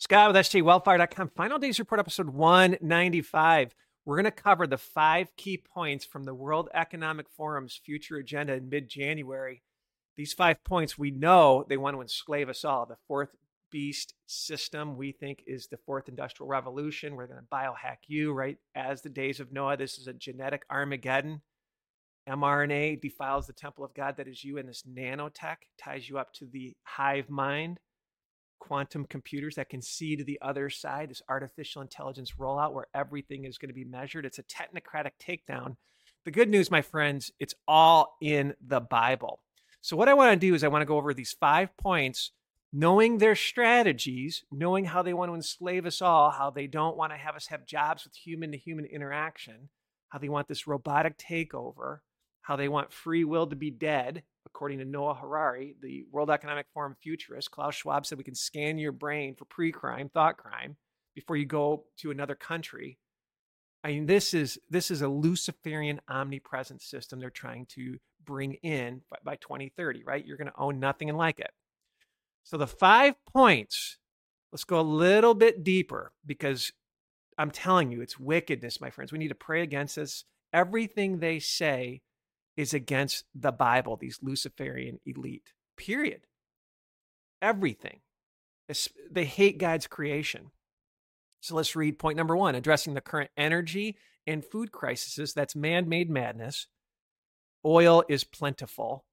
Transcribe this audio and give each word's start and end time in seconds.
Scott 0.00 0.32
with 0.32 0.46
SJWellfire.com. 0.46 1.32
Final 1.36 1.58
Days 1.58 1.78
Report, 1.78 1.98
episode 1.98 2.30
195. 2.30 3.74
We're 4.06 4.16
going 4.16 4.24
to 4.24 4.30
cover 4.30 4.66
the 4.66 4.78
five 4.78 5.28
key 5.36 5.58
points 5.58 6.06
from 6.06 6.24
the 6.24 6.32
World 6.32 6.70
Economic 6.72 7.26
Forum's 7.28 7.78
future 7.84 8.16
agenda 8.16 8.54
in 8.54 8.70
mid 8.70 8.88
January. 8.88 9.62
These 10.16 10.32
five 10.32 10.64
points, 10.64 10.96
we 10.96 11.10
know 11.10 11.66
they 11.68 11.76
want 11.76 11.96
to 11.96 12.00
enslave 12.00 12.48
us 12.48 12.64
all. 12.64 12.86
The 12.86 12.96
fourth 13.06 13.36
beast 13.70 14.14
system, 14.26 14.96
we 14.96 15.12
think, 15.12 15.44
is 15.46 15.66
the 15.66 15.76
fourth 15.76 16.08
industrial 16.08 16.48
revolution. 16.48 17.14
We're 17.14 17.26
going 17.26 17.40
to 17.40 17.54
biohack 17.54 17.98
you 18.06 18.32
right 18.32 18.56
as 18.74 19.02
the 19.02 19.10
days 19.10 19.38
of 19.38 19.52
Noah. 19.52 19.76
This 19.76 19.98
is 19.98 20.06
a 20.06 20.14
genetic 20.14 20.62
Armageddon. 20.70 21.42
mRNA 22.26 23.02
defiles 23.02 23.46
the 23.46 23.52
temple 23.52 23.84
of 23.84 23.92
God 23.92 24.16
that 24.16 24.28
is 24.28 24.42
you, 24.42 24.56
and 24.56 24.66
this 24.66 24.84
nanotech 24.90 25.56
ties 25.78 26.08
you 26.08 26.18
up 26.18 26.32
to 26.36 26.46
the 26.50 26.74
hive 26.84 27.28
mind 27.28 27.80
quantum 28.60 29.04
computers 29.06 29.56
that 29.56 29.68
can 29.68 29.82
see 29.82 30.14
to 30.14 30.22
the 30.22 30.38
other 30.40 30.70
side, 30.70 31.10
this 31.10 31.22
artificial 31.28 31.82
intelligence 31.82 32.34
rollout 32.38 32.72
where 32.72 32.86
everything 32.94 33.44
is 33.44 33.58
going 33.58 33.70
to 33.70 33.74
be 33.74 33.84
measured. 33.84 34.24
It's 34.24 34.38
a 34.38 34.44
technocratic 34.44 35.12
takedown. 35.20 35.76
The 36.24 36.30
good 36.30 36.48
news, 36.48 36.70
my 36.70 36.82
friends, 36.82 37.32
it's 37.40 37.54
all 37.66 38.16
in 38.20 38.54
the 38.64 38.80
Bible. 38.80 39.40
So, 39.80 39.96
what 39.96 40.08
I 40.08 40.14
want 40.14 40.32
to 40.32 40.46
do 40.46 40.54
is 40.54 40.62
I 40.62 40.68
want 40.68 40.82
to 40.82 40.86
go 40.86 40.98
over 40.98 41.14
these 41.14 41.32
five 41.32 41.74
points, 41.78 42.32
knowing 42.72 43.18
their 43.18 43.34
strategies, 43.34 44.44
knowing 44.52 44.84
how 44.84 45.02
they 45.02 45.14
want 45.14 45.30
to 45.30 45.34
enslave 45.34 45.86
us 45.86 46.02
all, 46.02 46.30
how 46.30 46.50
they 46.50 46.66
don't 46.66 46.96
want 46.96 47.12
to 47.12 47.18
have 47.18 47.34
us 47.34 47.46
have 47.48 47.66
jobs 47.66 48.04
with 48.04 48.14
human 48.14 48.52
to 48.52 48.58
human 48.58 48.84
interaction, 48.84 49.70
how 50.10 50.18
they 50.18 50.28
want 50.28 50.48
this 50.48 50.66
robotic 50.66 51.16
takeover, 51.16 52.00
how 52.42 52.56
they 52.56 52.68
want 52.68 52.92
free 52.92 53.24
will 53.24 53.46
to 53.46 53.56
be 53.56 53.70
dead, 53.70 54.22
according 54.46 54.78
to 54.78 54.84
Noah 54.84 55.14
Harari, 55.14 55.76
the 55.80 56.04
World 56.10 56.30
Economic 56.30 56.66
Forum 56.72 56.96
futurist. 57.02 57.50
Klaus 57.50 57.74
Schwab 57.74 58.06
said 58.06 58.18
we 58.18 58.24
can 58.24 58.34
scan 58.34 58.78
your 58.78 58.92
brain 58.92 59.34
for 59.34 59.44
pre 59.44 59.72
crime, 59.72 60.08
thought 60.08 60.36
crime, 60.36 60.76
before 61.14 61.36
you 61.36 61.46
go 61.46 61.84
to 61.98 62.10
another 62.10 62.34
country. 62.34 62.98
I 63.82 63.88
mean, 63.88 64.06
this 64.06 64.34
is 64.34 64.58
this 64.68 64.90
is 64.90 65.02
a 65.02 65.08
Luciferian 65.08 66.00
omnipresent 66.08 66.82
system 66.82 67.18
they're 67.18 67.30
trying 67.30 67.66
to 67.74 67.98
bring 68.24 68.54
in 68.54 69.02
by, 69.10 69.16
by 69.24 69.36
2030, 69.36 70.04
right? 70.04 70.24
You're 70.24 70.36
going 70.36 70.48
to 70.48 70.60
own 70.60 70.78
nothing 70.78 71.08
and 71.08 71.18
like 71.18 71.40
it. 71.40 71.50
So 72.44 72.56
the 72.56 72.66
five 72.66 73.14
points, 73.32 73.98
let's 74.52 74.64
go 74.64 74.80
a 74.80 74.82
little 74.82 75.34
bit 75.34 75.64
deeper 75.64 76.12
because 76.26 76.72
I'm 77.38 77.50
telling 77.50 77.90
you, 77.90 78.02
it's 78.02 78.20
wickedness, 78.20 78.80
my 78.80 78.90
friends. 78.90 79.12
We 79.12 79.18
need 79.18 79.28
to 79.28 79.34
pray 79.34 79.62
against 79.62 79.96
this. 79.96 80.24
Everything 80.52 81.18
they 81.18 81.38
say 81.38 82.02
is 82.60 82.74
against 82.74 83.24
the 83.34 83.50
Bible, 83.50 83.96
these 83.96 84.18
Luciferian 84.22 85.00
elite, 85.06 85.54
period. 85.78 86.26
Everything. 87.40 88.00
They 89.10 89.24
hate 89.24 89.56
God's 89.56 89.86
creation. 89.86 90.50
So 91.40 91.54
let's 91.54 91.74
read 91.74 91.98
point 91.98 92.18
number 92.18 92.36
one 92.36 92.54
addressing 92.54 92.92
the 92.92 93.00
current 93.00 93.30
energy 93.34 93.96
and 94.26 94.44
food 94.44 94.72
crises. 94.72 95.32
That's 95.32 95.56
man 95.56 95.88
made 95.88 96.10
madness. 96.10 96.66
Oil 97.64 98.04
is 98.10 98.24
plentiful. 98.24 99.06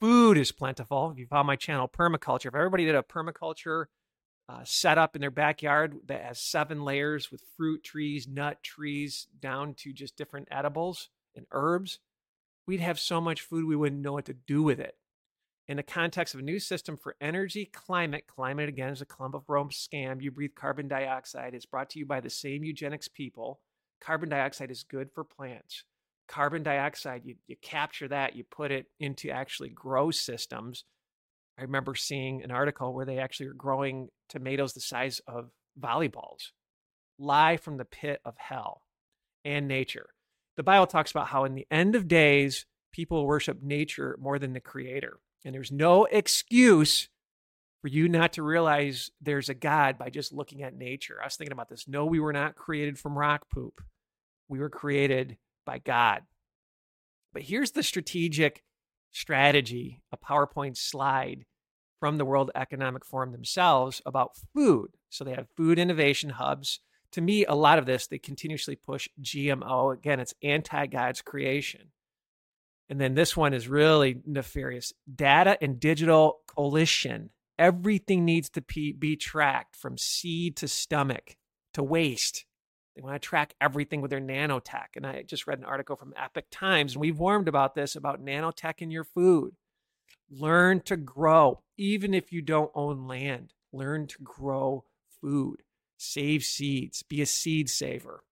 Food 0.00 0.36
is 0.36 0.50
plentiful. 0.50 1.12
If 1.12 1.18
you 1.20 1.26
follow 1.26 1.44
my 1.44 1.56
channel, 1.56 1.88
permaculture, 1.88 2.46
if 2.46 2.56
everybody 2.56 2.84
did 2.84 2.96
a 2.96 3.02
permaculture 3.02 3.84
uh, 4.48 4.62
setup 4.64 5.14
in 5.14 5.20
their 5.20 5.30
backyard 5.30 6.00
that 6.06 6.22
has 6.22 6.40
seven 6.40 6.84
layers 6.84 7.30
with 7.30 7.42
fruit 7.56 7.84
trees, 7.84 8.26
nut 8.26 8.60
trees, 8.64 9.28
down 9.38 9.74
to 9.74 9.92
just 9.92 10.16
different 10.16 10.48
edibles 10.50 11.10
and 11.36 11.46
herbs, 11.52 12.00
we'd 12.66 12.80
have 12.80 12.98
so 12.98 13.20
much 13.20 13.40
food 13.40 13.66
we 13.66 13.76
wouldn't 13.76 14.02
know 14.02 14.12
what 14.12 14.24
to 14.26 14.34
do 14.34 14.62
with 14.62 14.80
it. 14.80 14.96
In 15.66 15.78
the 15.78 15.82
context 15.82 16.34
of 16.34 16.40
a 16.40 16.44
new 16.44 16.58
system 16.58 16.96
for 16.96 17.16
energy, 17.20 17.64
climate, 17.64 18.24
climate 18.26 18.68
again 18.68 18.90
is 18.90 19.00
a 19.00 19.06
Club 19.06 19.34
of 19.34 19.44
Rome 19.48 19.70
scam. 19.70 20.20
You 20.20 20.30
breathe 20.30 20.54
carbon 20.54 20.88
dioxide. 20.88 21.54
It's 21.54 21.64
brought 21.64 21.90
to 21.90 21.98
you 21.98 22.04
by 22.04 22.20
the 22.20 22.28
same 22.28 22.64
eugenics 22.64 23.08
people. 23.08 23.60
Carbon 24.00 24.28
dioxide 24.28 24.70
is 24.70 24.82
good 24.82 25.10
for 25.14 25.24
plants. 25.24 25.84
Carbon 26.28 26.62
dioxide, 26.62 27.22
you, 27.24 27.36
you 27.46 27.56
capture 27.62 28.08
that, 28.08 28.36
you 28.36 28.44
put 28.44 28.72
it 28.72 28.86
into 29.00 29.30
actually 29.30 29.70
grow 29.70 30.10
systems. 30.10 30.84
I 31.58 31.62
remember 31.62 31.94
seeing 31.94 32.42
an 32.42 32.50
article 32.50 32.92
where 32.92 33.06
they 33.06 33.18
actually 33.18 33.46
are 33.46 33.54
growing 33.54 34.08
tomatoes 34.28 34.74
the 34.74 34.80
size 34.80 35.20
of 35.26 35.50
volleyballs. 35.80 36.50
Lie 37.18 37.56
from 37.56 37.78
the 37.78 37.84
pit 37.84 38.20
of 38.24 38.34
hell 38.36 38.82
and 39.44 39.68
nature 39.68 40.13
the 40.56 40.62
Bible 40.62 40.86
talks 40.86 41.10
about 41.10 41.28
how 41.28 41.44
in 41.44 41.54
the 41.54 41.66
end 41.70 41.94
of 41.94 42.08
days, 42.08 42.66
people 42.92 43.26
worship 43.26 43.62
nature 43.62 44.16
more 44.20 44.38
than 44.38 44.52
the 44.52 44.60
creator. 44.60 45.18
And 45.44 45.54
there's 45.54 45.72
no 45.72 46.04
excuse 46.04 47.08
for 47.82 47.88
you 47.88 48.08
not 48.08 48.32
to 48.34 48.42
realize 48.42 49.10
there's 49.20 49.48
a 49.48 49.54
God 49.54 49.98
by 49.98 50.08
just 50.08 50.32
looking 50.32 50.62
at 50.62 50.74
nature. 50.74 51.18
I 51.20 51.26
was 51.26 51.36
thinking 51.36 51.52
about 51.52 51.68
this. 51.68 51.86
No, 51.86 52.06
we 52.06 52.20
were 52.20 52.32
not 52.32 52.56
created 52.56 52.98
from 52.98 53.18
rock 53.18 53.46
poop, 53.52 53.80
we 54.48 54.58
were 54.58 54.70
created 54.70 55.36
by 55.66 55.78
God. 55.78 56.22
But 57.32 57.42
here's 57.42 57.72
the 57.72 57.82
strategic 57.82 58.62
strategy, 59.10 60.02
a 60.12 60.16
PowerPoint 60.16 60.76
slide 60.76 61.46
from 61.98 62.16
the 62.16 62.24
World 62.24 62.50
Economic 62.54 63.04
Forum 63.04 63.32
themselves 63.32 64.00
about 64.06 64.36
food. 64.54 64.90
So 65.10 65.24
they 65.24 65.34
have 65.34 65.48
food 65.56 65.78
innovation 65.78 66.30
hubs 66.30 66.80
to 67.14 67.20
me, 67.20 67.44
a 67.44 67.54
lot 67.54 67.78
of 67.78 67.86
this, 67.86 68.08
they 68.08 68.18
continuously 68.18 68.74
push 68.74 69.08
GMO. 69.22 69.94
Again, 69.94 70.18
it's 70.18 70.34
anti 70.42 70.86
God's 70.86 71.22
creation. 71.22 71.92
And 72.88 73.00
then 73.00 73.14
this 73.14 73.36
one 73.36 73.54
is 73.54 73.68
really 73.68 74.20
nefarious 74.26 74.92
data 75.12 75.56
and 75.62 75.78
digital 75.78 76.40
coalition. 76.48 77.30
Everything 77.56 78.24
needs 78.24 78.50
to 78.50 78.62
be, 78.62 79.16
tracked 79.16 79.76
from 79.76 79.96
seed 79.96 80.56
to 80.56 80.66
stomach 80.66 81.36
to 81.72 81.84
waste. 81.84 82.46
They 82.96 83.02
want 83.02 83.14
to 83.14 83.26
track 83.26 83.54
everything 83.60 84.00
with 84.00 84.10
their 84.10 84.20
nanotech. 84.20 84.96
And 84.96 85.06
I 85.06 85.22
just 85.22 85.46
read 85.46 85.60
an 85.60 85.64
article 85.64 85.94
from 85.94 86.14
Epoch 86.16 86.46
Times, 86.50 86.94
and 86.94 87.00
we've 87.00 87.18
warned 87.18 87.46
about 87.46 87.76
this 87.76 87.94
about 87.94 88.24
nanotech 88.24 88.82
in 88.82 88.90
your 88.90 89.04
food. 89.04 89.54
Learn 90.28 90.80
to 90.80 90.96
grow, 90.96 91.62
even 91.76 92.12
if 92.12 92.32
you 92.32 92.42
don't 92.42 92.72
own 92.74 93.06
land. 93.06 93.52
Learn 93.72 94.08
to 94.08 94.18
grow 94.20 94.84
food 95.20 95.62
save 96.04 96.44
seeds, 96.44 97.02
be 97.02 97.22
a 97.22 97.26
seed 97.26 97.68
saver. 97.70 98.22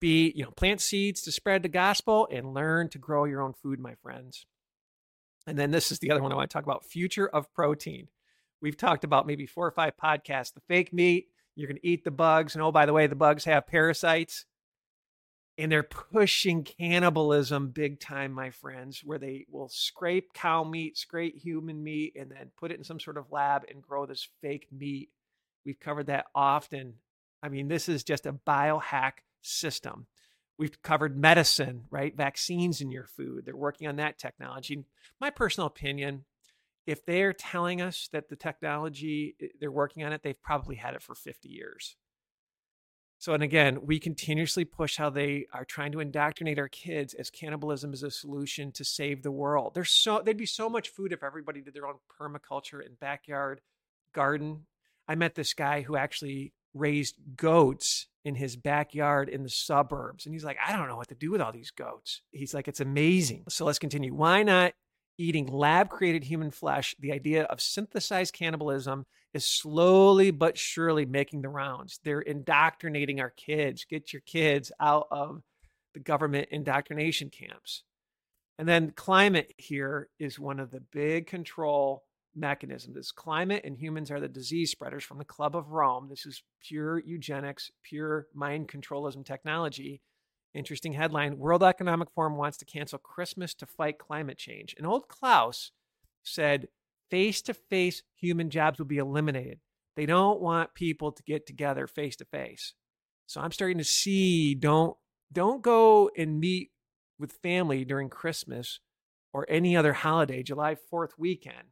Be, 0.00 0.32
you 0.34 0.44
know, 0.44 0.52
plant 0.52 0.80
seeds 0.80 1.22
to 1.22 1.32
spread 1.32 1.62
the 1.62 1.68
gospel 1.68 2.28
and 2.30 2.54
learn 2.54 2.88
to 2.90 2.98
grow 2.98 3.24
your 3.24 3.42
own 3.42 3.52
food, 3.52 3.80
my 3.80 3.94
friends. 3.96 4.46
And 5.46 5.58
then 5.58 5.70
this 5.70 5.90
is 5.90 5.98
the 5.98 6.10
other 6.10 6.22
one 6.22 6.30
I 6.30 6.36
want 6.36 6.50
to 6.50 6.54
talk 6.54 6.64
about 6.64 6.84
future 6.84 7.26
of 7.26 7.52
protein. 7.52 8.08
We've 8.60 8.76
talked 8.76 9.04
about 9.04 9.26
maybe 9.26 9.46
four 9.46 9.66
or 9.66 9.70
five 9.70 9.94
podcasts. 9.96 10.52
The 10.52 10.60
fake 10.68 10.92
meat, 10.92 11.28
you're 11.56 11.68
going 11.68 11.80
to 11.80 11.86
eat 11.86 12.04
the 12.04 12.10
bugs. 12.10 12.54
And 12.54 12.62
oh, 12.62 12.70
by 12.70 12.86
the 12.86 12.92
way, 12.92 13.06
the 13.06 13.16
bugs 13.16 13.44
have 13.44 13.66
parasites. 13.66 14.44
And 15.56 15.72
they're 15.72 15.82
pushing 15.82 16.62
cannibalism 16.62 17.70
big 17.70 17.98
time, 17.98 18.30
my 18.30 18.50
friends, 18.50 19.02
where 19.04 19.18
they 19.18 19.46
will 19.50 19.68
scrape 19.68 20.32
cow 20.32 20.62
meat, 20.62 20.96
scrape 20.96 21.36
human 21.36 21.82
meat, 21.82 22.14
and 22.14 22.30
then 22.30 22.52
put 22.56 22.70
it 22.70 22.78
in 22.78 22.84
some 22.84 23.00
sort 23.00 23.16
of 23.16 23.32
lab 23.32 23.64
and 23.68 23.82
grow 23.82 24.06
this 24.06 24.28
fake 24.40 24.68
meat. 24.70 25.08
We've 25.64 25.80
covered 25.80 26.06
that 26.06 26.26
often 26.32 26.94
I 27.42 27.48
mean, 27.48 27.68
this 27.68 27.88
is 27.88 28.04
just 28.04 28.26
a 28.26 28.32
biohack 28.32 29.12
system. 29.42 30.06
We've 30.58 30.82
covered 30.82 31.16
medicine, 31.16 31.84
right? 31.90 32.16
Vaccines 32.16 32.80
in 32.80 32.90
your 32.90 33.06
food. 33.06 33.44
They're 33.44 33.56
working 33.56 33.86
on 33.86 33.96
that 33.96 34.18
technology. 34.18 34.84
My 35.20 35.30
personal 35.30 35.68
opinion, 35.68 36.24
if 36.84 37.04
they're 37.04 37.32
telling 37.32 37.80
us 37.80 38.08
that 38.12 38.28
the 38.28 38.36
technology, 38.36 39.36
they're 39.60 39.70
working 39.70 40.02
on 40.02 40.12
it, 40.12 40.22
they've 40.22 40.42
probably 40.42 40.76
had 40.76 40.94
it 40.94 41.02
for 41.02 41.14
50 41.14 41.48
years. 41.48 41.96
So, 43.20 43.34
and 43.34 43.42
again, 43.42 43.84
we 43.84 43.98
continuously 43.98 44.64
push 44.64 44.96
how 44.96 45.10
they 45.10 45.46
are 45.52 45.64
trying 45.64 45.90
to 45.92 46.00
indoctrinate 46.00 46.58
our 46.58 46.68
kids 46.68 47.14
as 47.14 47.30
cannibalism 47.30 47.92
is 47.92 48.04
a 48.04 48.12
solution 48.12 48.70
to 48.72 48.84
save 48.84 49.22
the 49.22 49.32
world. 49.32 49.74
There's 49.74 49.90
so 49.90 50.22
there'd 50.24 50.36
be 50.36 50.46
so 50.46 50.68
much 50.70 50.88
food 50.88 51.12
if 51.12 51.24
everybody 51.24 51.60
did 51.60 51.74
their 51.74 51.86
own 51.86 51.96
permaculture 52.20 52.84
and 52.84 52.98
backyard 52.98 53.60
garden. 54.12 54.66
I 55.08 55.16
met 55.16 55.34
this 55.34 55.52
guy 55.52 55.82
who 55.82 55.96
actually 55.96 56.52
raised 56.74 57.16
goats 57.36 58.06
in 58.24 58.34
his 58.34 58.56
backyard 58.56 59.28
in 59.28 59.42
the 59.42 59.48
suburbs. 59.48 60.26
And 60.26 60.34
he's 60.34 60.44
like, 60.44 60.58
I 60.64 60.72
don't 60.72 60.88
know 60.88 60.96
what 60.96 61.08
to 61.08 61.14
do 61.14 61.30
with 61.30 61.40
all 61.40 61.52
these 61.52 61.70
goats. 61.70 62.22
He's 62.30 62.54
like, 62.54 62.68
it's 62.68 62.80
amazing. 62.80 63.44
So 63.48 63.64
let's 63.64 63.78
continue. 63.78 64.14
Why 64.14 64.42
not 64.42 64.74
eating 65.16 65.46
lab 65.46 65.88
created 65.88 66.24
human 66.24 66.50
flesh? 66.50 66.94
The 67.00 67.12
idea 67.12 67.44
of 67.44 67.60
synthesized 67.60 68.34
cannibalism 68.34 69.06
is 69.34 69.44
slowly 69.44 70.30
but 70.30 70.58
surely 70.58 71.06
making 71.06 71.42
the 71.42 71.48
rounds. 71.48 72.00
They're 72.04 72.20
indoctrinating 72.20 73.20
our 73.20 73.30
kids. 73.30 73.84
Get 73.88 74.12
your 74.12 74.22
kids 74.22 74.72
out 74.80 75.06
of 75.10 75.42
the 75.94 76.00
government 76.00 76.48
indoctrination 76.50 77.30
camps. 77.30 77.82
And 78.58 78.68
then 78.68 78.90
climate 78.90 79.54
here 79.56 80.08
is 80.18 80.38
one 80.38 80.58
of 80.58 80.70
the 80.70 80.80
big 80.80 81.26
control 81.26 82.04
mechanism. 82.34 82.92
This 82.94 83.12
climate 83.12 83.62
and 83.64 83.76
humans 83.76 84.10
are 84.10 84.20
the 84.20 84.28
disease 84.28 84.70
spreaders 84.70 85.04
from 85.04 85.18
the 85.18 85.24
Club 85.24 85.56
of 85.56 85.70
Rome. 85.70 86.08
This 86.08 86.26
is 86.26 86.42
pure 86.62 86.98
eugenics, 86.98 87.70
pure 87.82 88.26
mind 88.34 88.68
controlism 88.68 89.24
technology. 89.24 90.00
Interesting 90.54 90.94
headline 90.94 91.38
World 91.38 91.62
Economic 91.62 92.10
Forum 92.14 92.36
wants 92.36 92.56
to 92.58 92.64
cancel 92.64 92.98
Christmas 92.98 93.54
to 93.54 93.66
fight 93.66 93.98
climate 93.98 94.38
change. 94.38 94.74
And 94.76 94.86
old 94.86 95.08
Klaus 95.08 95.72
said 96.22 96.68
face 97.10 97.42
to 97.42 97.54
face 97.54 98.02
human 98.14 98.50
jobs 98.50 98.78
will 98.78 98.86
be 98.86 98.98
eliminated. 98.98 99.60
They 99.96 100.06
don't 100.06 100.40
want 100.40 100.74
people 100.74 101.12
to 101.12 101.22
get 101.22 101.46
together 101.46 101.86
face 101.86 102.16
to 102.16 102.24
face. 102.24 102.74
So 103.26 103.40
I'm 103.40 103.52
starting 103.52 103.78
to 103.78 103.84
see 103.84 104.54
don't 104.54 104.96
don't 105.32 105.60
go 105.60 106.10
and 106.16 106.40
meet 106.40 106.70
with 107.18 107.38
family 107.42 107.84
during 107.84 108.08
Christmas 108.08 108.80
or 109.32 109.44
any 109.48 109.76
other 109.76 109.92
holiday, 109.92 110.42
July 110.42 110.76
4th 110.90 111.10
weekend. 111.18 111.68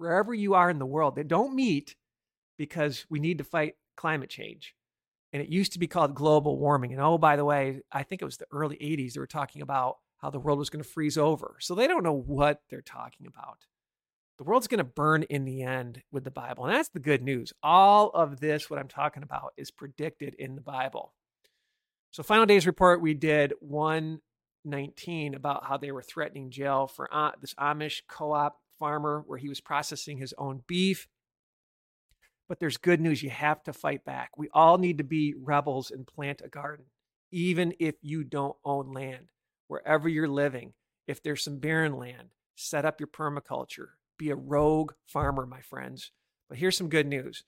Wherever 0.00 0.32
you 0.32 0.54
are 0.54 0.70
in 0.70 0.78
the 0.78 0.86
world, 0.86 1.14
they 1.14 1.22
don't 1.22 1.54
meet 1.54 1.94
because 2.56 3.04
we 3.10 3.20
need 3.20 3.36
to 3.36 3.44
fight 3.44 3.74
climate 3.98 4.30
change. 4.30 4.74
And 5.30 5.42
it 5.42 5.50
used 5.50 5.74
to 5.74 5.78
be 5.78 5.88
called 5.88 6.14
global 6.14 6.58
warming. 6.58 6.94
And 6.94 7.02
oh, 7.02 7.18
by 7.18 7.36
the 7.36 7.44
way, 7.44 7.82
I 7.92 8.02
think 8.02 8.22
it 8.22 8.24
was 8.24 8.38
the 8.38 8.46
early 8.50 8.76
80s, 8.76 9.12
they 9.12 9.20
were 9.20 9.26
talking 9.26 9.60
about 9.60 9.98
how 10.16 10.30
the 10.30 10.40
world 10.40 10.58
was 10.58 10.70
going 10.70 10.82
to 10.82 10.88
freeze 10.88 11.18
over. 11.18 11.56
So 11.60 11.74
they 11.74 11.86
don't 11.86 12.02
know 12.02 12.16
what 12.16 12.62
they're 12.70 12.80
talking 12.80 13.26
about. 13.26 13.66
The 14.38 14.44
world's 14.44 14.68
going 14.68 14.78
to 14.78 14.84
burn 14.84 15.24
in 15.24 15.44
the 15.44 15.64
end 15.64 16.02
with 16.10 16.24
the 16.24 16.30
Bible. 16.30 16.64
And 16.64 16.74
that's 16.74 16.88
the 16.88 16.98
good 16.98 17.22
news. 17.22 17.52
All 17.62 18.08
of 18.08 18.40
this, 18.40 18.70
what 18.70 18.80
I'm 18.80 18.88
talking 18.88 19.22
about, 19.22 19.52
is 19.58 19.70
predicted 19.70 20.32
in 20.32 20.54
the 20.54 20.62
Bible. 20.62 21.12
So, 22.10 22.22
final 22.22 22.46
days 22.46 22.66
report, 22.66 23.02
we 23.02 23.12
did 23.12 23.52
119 23.60 25.34
about 25.34 25.66
how 25.66 25.76
they 25.76 25.92
were 25.92 26.00
threatening 26.00 26.50
jail 26.50 26.86
for 26.86 27.06
uh, 27.14 27.32
this 27.38 27.52
Amish 27.52 28.00
co 28.08 28.32
op 28.32 28.56
farmer 28.80 29.22
where 29.26 29.38
he 29.38 29.48
was 29.48 29.60
processing 29.60 30.16
his 30.16 30.34
own 30.38 30.62
beef. 30.66 31.06
But 32.48 32.58
there's 32.58 32.78
good 32.78 33.00
news. 33.00 33.22
You 33.22 33.30
have 33.30 33.62
to 33.64 33.72
fight 33.72 34.04
back. 34.04 34.30
We 34.36 34.48
all 34.52 34.78
need 34.78 34.98
to 34.98 35.04
be 35.04 35.34
rebels 35.38 35.92
and 35.92 36.04
plant 36.04 36.42
a 36.44 36.48
garden, 36.48 36.86
even 37.30 37.74
if 37.78 37.94
you 38.02 38.24
don't 38.24 38.56
own 38.64 38.92
land. 38.92 39.30
Wherever 39.68 40.08
you're 40.08 40.26
living, 40.26 40.72
if 41.06 41.22
there's 41.22 41.44
some 41.44 41.58
barren 41.58 41.96
land, 41.96 42.30
set 42.56 42.84
up 42.84 42.98
your 42.98 43.06
permaculture. 43.06 43.90
Be 44.18 44.30
a 44.30 44.34
rogue 44.34 44.94
farmer, 45.06 45.46
my 45.46 45.60
friends. 45.60 46.10
But 46.48 46.58
here's 46.58 46.76
some 46.76 46.88
good 46.88 47.06
news. 47.06 47.44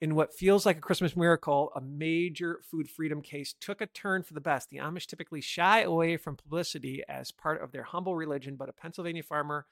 In 0.00 0.14
what 0.14 0.34
feels 0.34 0.64
like 0.64 0.78
a 0.78 0.80
Christmas 0.80 1.14
miracle, 1.14 1.70
a 1.76 1.80
major 1.80 2.60
food 2.68 2.88
freedom 2.88 3.20
case 3.20 3.54
took 3.60 3.80
a 3.80 3.86
turn 3.86 4.22
for 4.22 4.32
the 4.32 4.40
best. 4.40 4.70
The 4.70 4.78
Amish 4.78 5.06
typically 5.06 5.42
shy 5.42 5.82
away 5.82 6.16
from 6.16 6.36
publicity 6.36 7.04
as 7.06 7.30
part 7.30 7.62
of 7.62 7.70
their 7.70 7.82
humble 7.82 8.16
religion, 8.16 8.56
but 8.56 8.70
a 8.70 8.72
Pennsylvania 8.72 9.22
farmer 9.22 9.66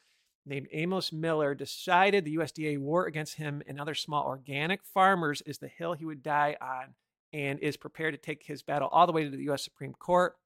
named 0.46 0.68
Amos 0.72 1.12
Miller 1.12 1.54
decided 1.54 2.24
the 2.24 2.36
USDA 2.36 2.78
war 2.78 3.06
against 3.06 3.34
him 3.34 3.62
and 3.66 3.80
other 3.80 3.94
small 3.94 4.24
organic 4.24 4.84
farmers 4.84 5.42
is 5.42 5.58
the 5.58 5.68
hill 5.68 5.92
he 5.92 6.04
would 6.04 6.22
die 6.22 6.56
on 6.60 6.94
and 7.32 7.58
is 7.60 7.76
prepared 7.76 8.14
to 8.14 8.18
take 8.18 8.44
his 8.44 8.62
battle 8.62 8.88
all 8.90 9.06
the 9.06 9.12
way 9.12 9.24
to 9.24 9.30
the 9.36 9.50
US 9.50 9.64
Supreme 9.64 9.92
Court. 9.92 10.36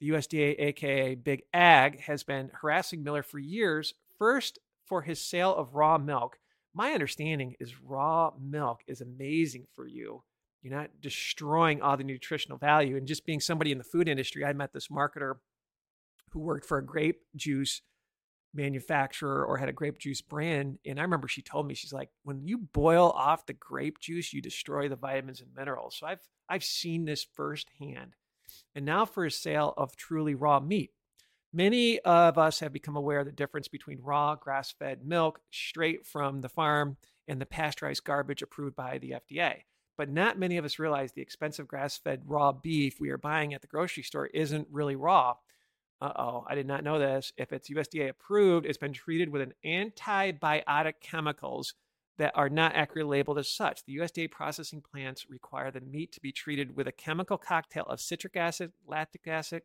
The 0.00 0.10
USDA, 0.10 0.56
aka 0.58 1.14
Big 1.14 1.42
Ag, 1.54 2.00
has 2.00 2.24
been 2.24 2.50
harassing 2.60 3.02
Miller 3.02 3.22
for 3.22 3.38
years, 3.38 3.94
first 4.18 4.58
for 4.84 5.02
his 5.02 5.20
sale 5.20 5.54
of 5.54 5.74
raw 5.74 5.96
milk. 5.96 6.38
My 6.74 6.92
understanding 6.92 7.54
is 7.60 7.80
raw 7.80 8.32
milk 8.40 8.80
is 8.86 9.00
amazing 9.00 9.66
for 9.74 9.86
you. 9.86 10.22
You're 10.62 10.74
not 10.74 11.00
destroying 11.00 11.82
all 11.82 11.96
the 11.96 12.04
nutritional 12.04 12.58
value. 12.58 12.96
And 12.96 13.06
just 13.06 13.26
being 13.26 13.40
somebody 13.40 13.72
in 13.72 13.78
the 13.78 13.84
food 13.84 14.08
industry, 14.08 14.44
I 14.44 14.52
met 14.52 14.72
this 14.72 14.88
marketer 14.88 15.34
who 16.30 16.40
worked 16.40 16.66
for 16.66 16.78
a 16.78 16.84
grape 16.84 17.20
juice 17.36 17.82
manufacturer 18.54 19.44
or 19.44 19.56
had 19.56 19.68
a 19.68 19.72
grape 19.72 19.98
juice 19.98 20.20
brand. 20.20 20.78
And 20.84 20.98
I 20.98 21.02
remember 21.02 21.28
she 21.28 21.42
told 21.42 21.66
me, 21.66 21.74
she's 21.74 21.92
like, 21.92 22.10
when 22.22 22.46
you 22.46 22.58
boil 22.58 23.10
off 23.10 23.46
the 23.46 23.52
grape 23.52 23.98
juice, 23.98 24.32
you 24.32 24.42
destroy 24.42 24.88
the 24.88 24.96
vitamins 24.96 25.40
and 25.40 25.50
minerals. 25.56 25.96
So 25.98 26.06
I've 26.06 26.20
I've 26.48 26.64
seen 26.64 27.04
this 27.04 27.26
firsthand. 27.34 28.14
And 28.74 28.84
now 28.84 29.06
for 29.06 29.24
a 29.24 29.30
sale 29.30 29.72
of 29.76 29.96
truly 29.96 30.34
raw 30.34 30.60
meat. 30.60 30.90
Many 31.54 31.98
of 32.00 32.38
us 32.38 32.60
have 32.60 32.72
become 32.72 32.96
aware 32.96 33.20
of 33.20 33.26
the 33.26 33.32
difference 33.32 33.68
between 33.68 34.00
raw 34.00 34.36
grass 34.36 34.72
fed 34.72 35.04
milk 35.04 35.40
straight 35.50 36.06
from 36.06 36.40
the 36.40 36.48
farm 36.48 36.96
and 37.28 37.40
the 37.40 37.46
pasteurized 37.46 38.04
garbage 38.04 38.42
approved 38.42 38.74
by 38.74 38.98
the 38.98 39.10
FDA. 39.10 39.62
But 39.98 40.10
not 40.10 40.38
many 40.38 40.56
of 40.56 40.64
us 40.64 40.78
realize 40.78 41.12
the 41.12 41.22
expensive 41.22 41.68
grass 41.68 41.98
fed 41.98 42.22
raw 42.24 42.52
beef 42.52 42.98
we 42.98 43.10
are 43.10 43.18
buying 43.18 43.52
at 43.52 43.60
the 43.60 43.66
grocery 43.66 44.02
store 44.02 44.26
isn't 44.26 44.68
really 44.70 44.96
raw 44.96 45.34
uh 46.02 46.12
oh, 46.16 46.44
I 46.48 46.56
did 46.56 46.66
not 46.66 46.82
know 46.82 46.98
this. 46.98 47.32
If 47.36 47.52
it's 47.52 47.70
USDA 47.70 48.08
approved, 48.08 48.66
it's 48.66 48.78
been 48.78 48.92
treated 48.92 49.28
with 49.28 49.42
an 49.42 49.54
antibiotic 49.64 50.94
chemicals 51.00 51.74
that 52.18 52.32
are 52.34 52.48
not 52.48 52.74
accurately 52.74 53.18
labeled 53.18 53.38
as 53.38 53.48
such. 53.48 53.84
The 53.84 53.96
USDA 53.96 54.30
processing 54.30 54.82
plants 54.82 55.26
require 55.30 55.70
the 55.70 55.80
meat 55.80 56.12
to 56.12 56.20
be 56.20 56.32
treated 56.32 56.76
with 56.76 56.88
a 56.88 56.92
chemical 56.92 57.38
cocktail 57.38 57.84
of 57.88 58.00
citric 58.00 58.36
acid, 58.36 58.72
lactic 58.86 59.26
acid, 59.26 59.62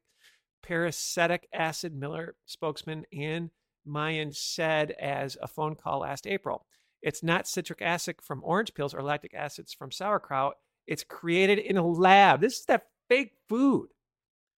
peracetic 0.61 1.47
acid, 1.51 1.95
Miller 1.95 2.35
spokesman 2.45 3.05
Ann 3.11 3.49
Mayan 3.83 4.31
said 4.31 4.91
as 4.91 5.37
a 5.41 5.47
phone 5.47 5.75
call 5.75 5.99
last 5.99 6.27
April. 6.27 6.65
It's 7.01 7.23
not 7.23 7.47
citric 7.47 7.81
acid 7.81 8.17
from 8.21 8.41
orange 8.43 8.73
peels 8.73 8.93
or 8.93 9.01
lactic 9.01 9.33
acids 9.33 9.73
from 9.73 9.91
sauerkraut. 9.91 10.55
It's 10.85 11.03
created 11.03 11.59
in 11.59 11.77
a 11.77 11.87
lab. 11.87 12.41
This 12.41 12.59
is 12.59 12.65
that 12.65 12.87
fake 13.09 13.33
food. 13.49 13.89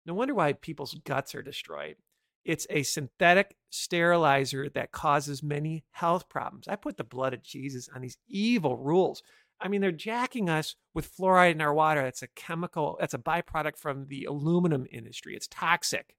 No 0.09 0.15
wonder 0.15 0.35
why 0.35 0.55
people's 0.55 0.95
guts 1.05 1.35
are 1.35 1.43
destroyed. 1.43 1.97
It's 2.43 2.67
a 2.71 2.83
synthetic 2.83 3.57
sterilizer 3.69 4.71
that 4.71 4.91
causes 4.91 5.43
many 5.43 5.85
health 5.91 6.31
problems. 6.31 6.67
I 6.67 6.77
put 6.77 6.97
the 6.97 7.05
blood 7.05 7.35
of 7.35 7.43
Jesus 7.43 7.91
on 7.95 8.01
these 8.01 8.17
evil 8.27 8.79
rules. 8.79 9.23
I 9.61 9.69
mean, 9.69 9.83
they're 9.83 9.93
jacking 9.93 10.49
us 10.49 10.77
with 10.95 11.15
fluoride 11.15 11.53
in 11.53 11.61
our 11.61 11.75
water. 11.75 12.03
That's 12.03 12.23
a 12.23 12.29
chemical, 12.29 12.97
that's 12.99 13.13
a 13.13 13.19
byproduct 13.19 13.77
from 13.77 14.07
the 14.07 14.25
aluminum 14.25 14.87
industry. 14.91 15.35
It's 15.37 15.47
toxic. 15.47 16.17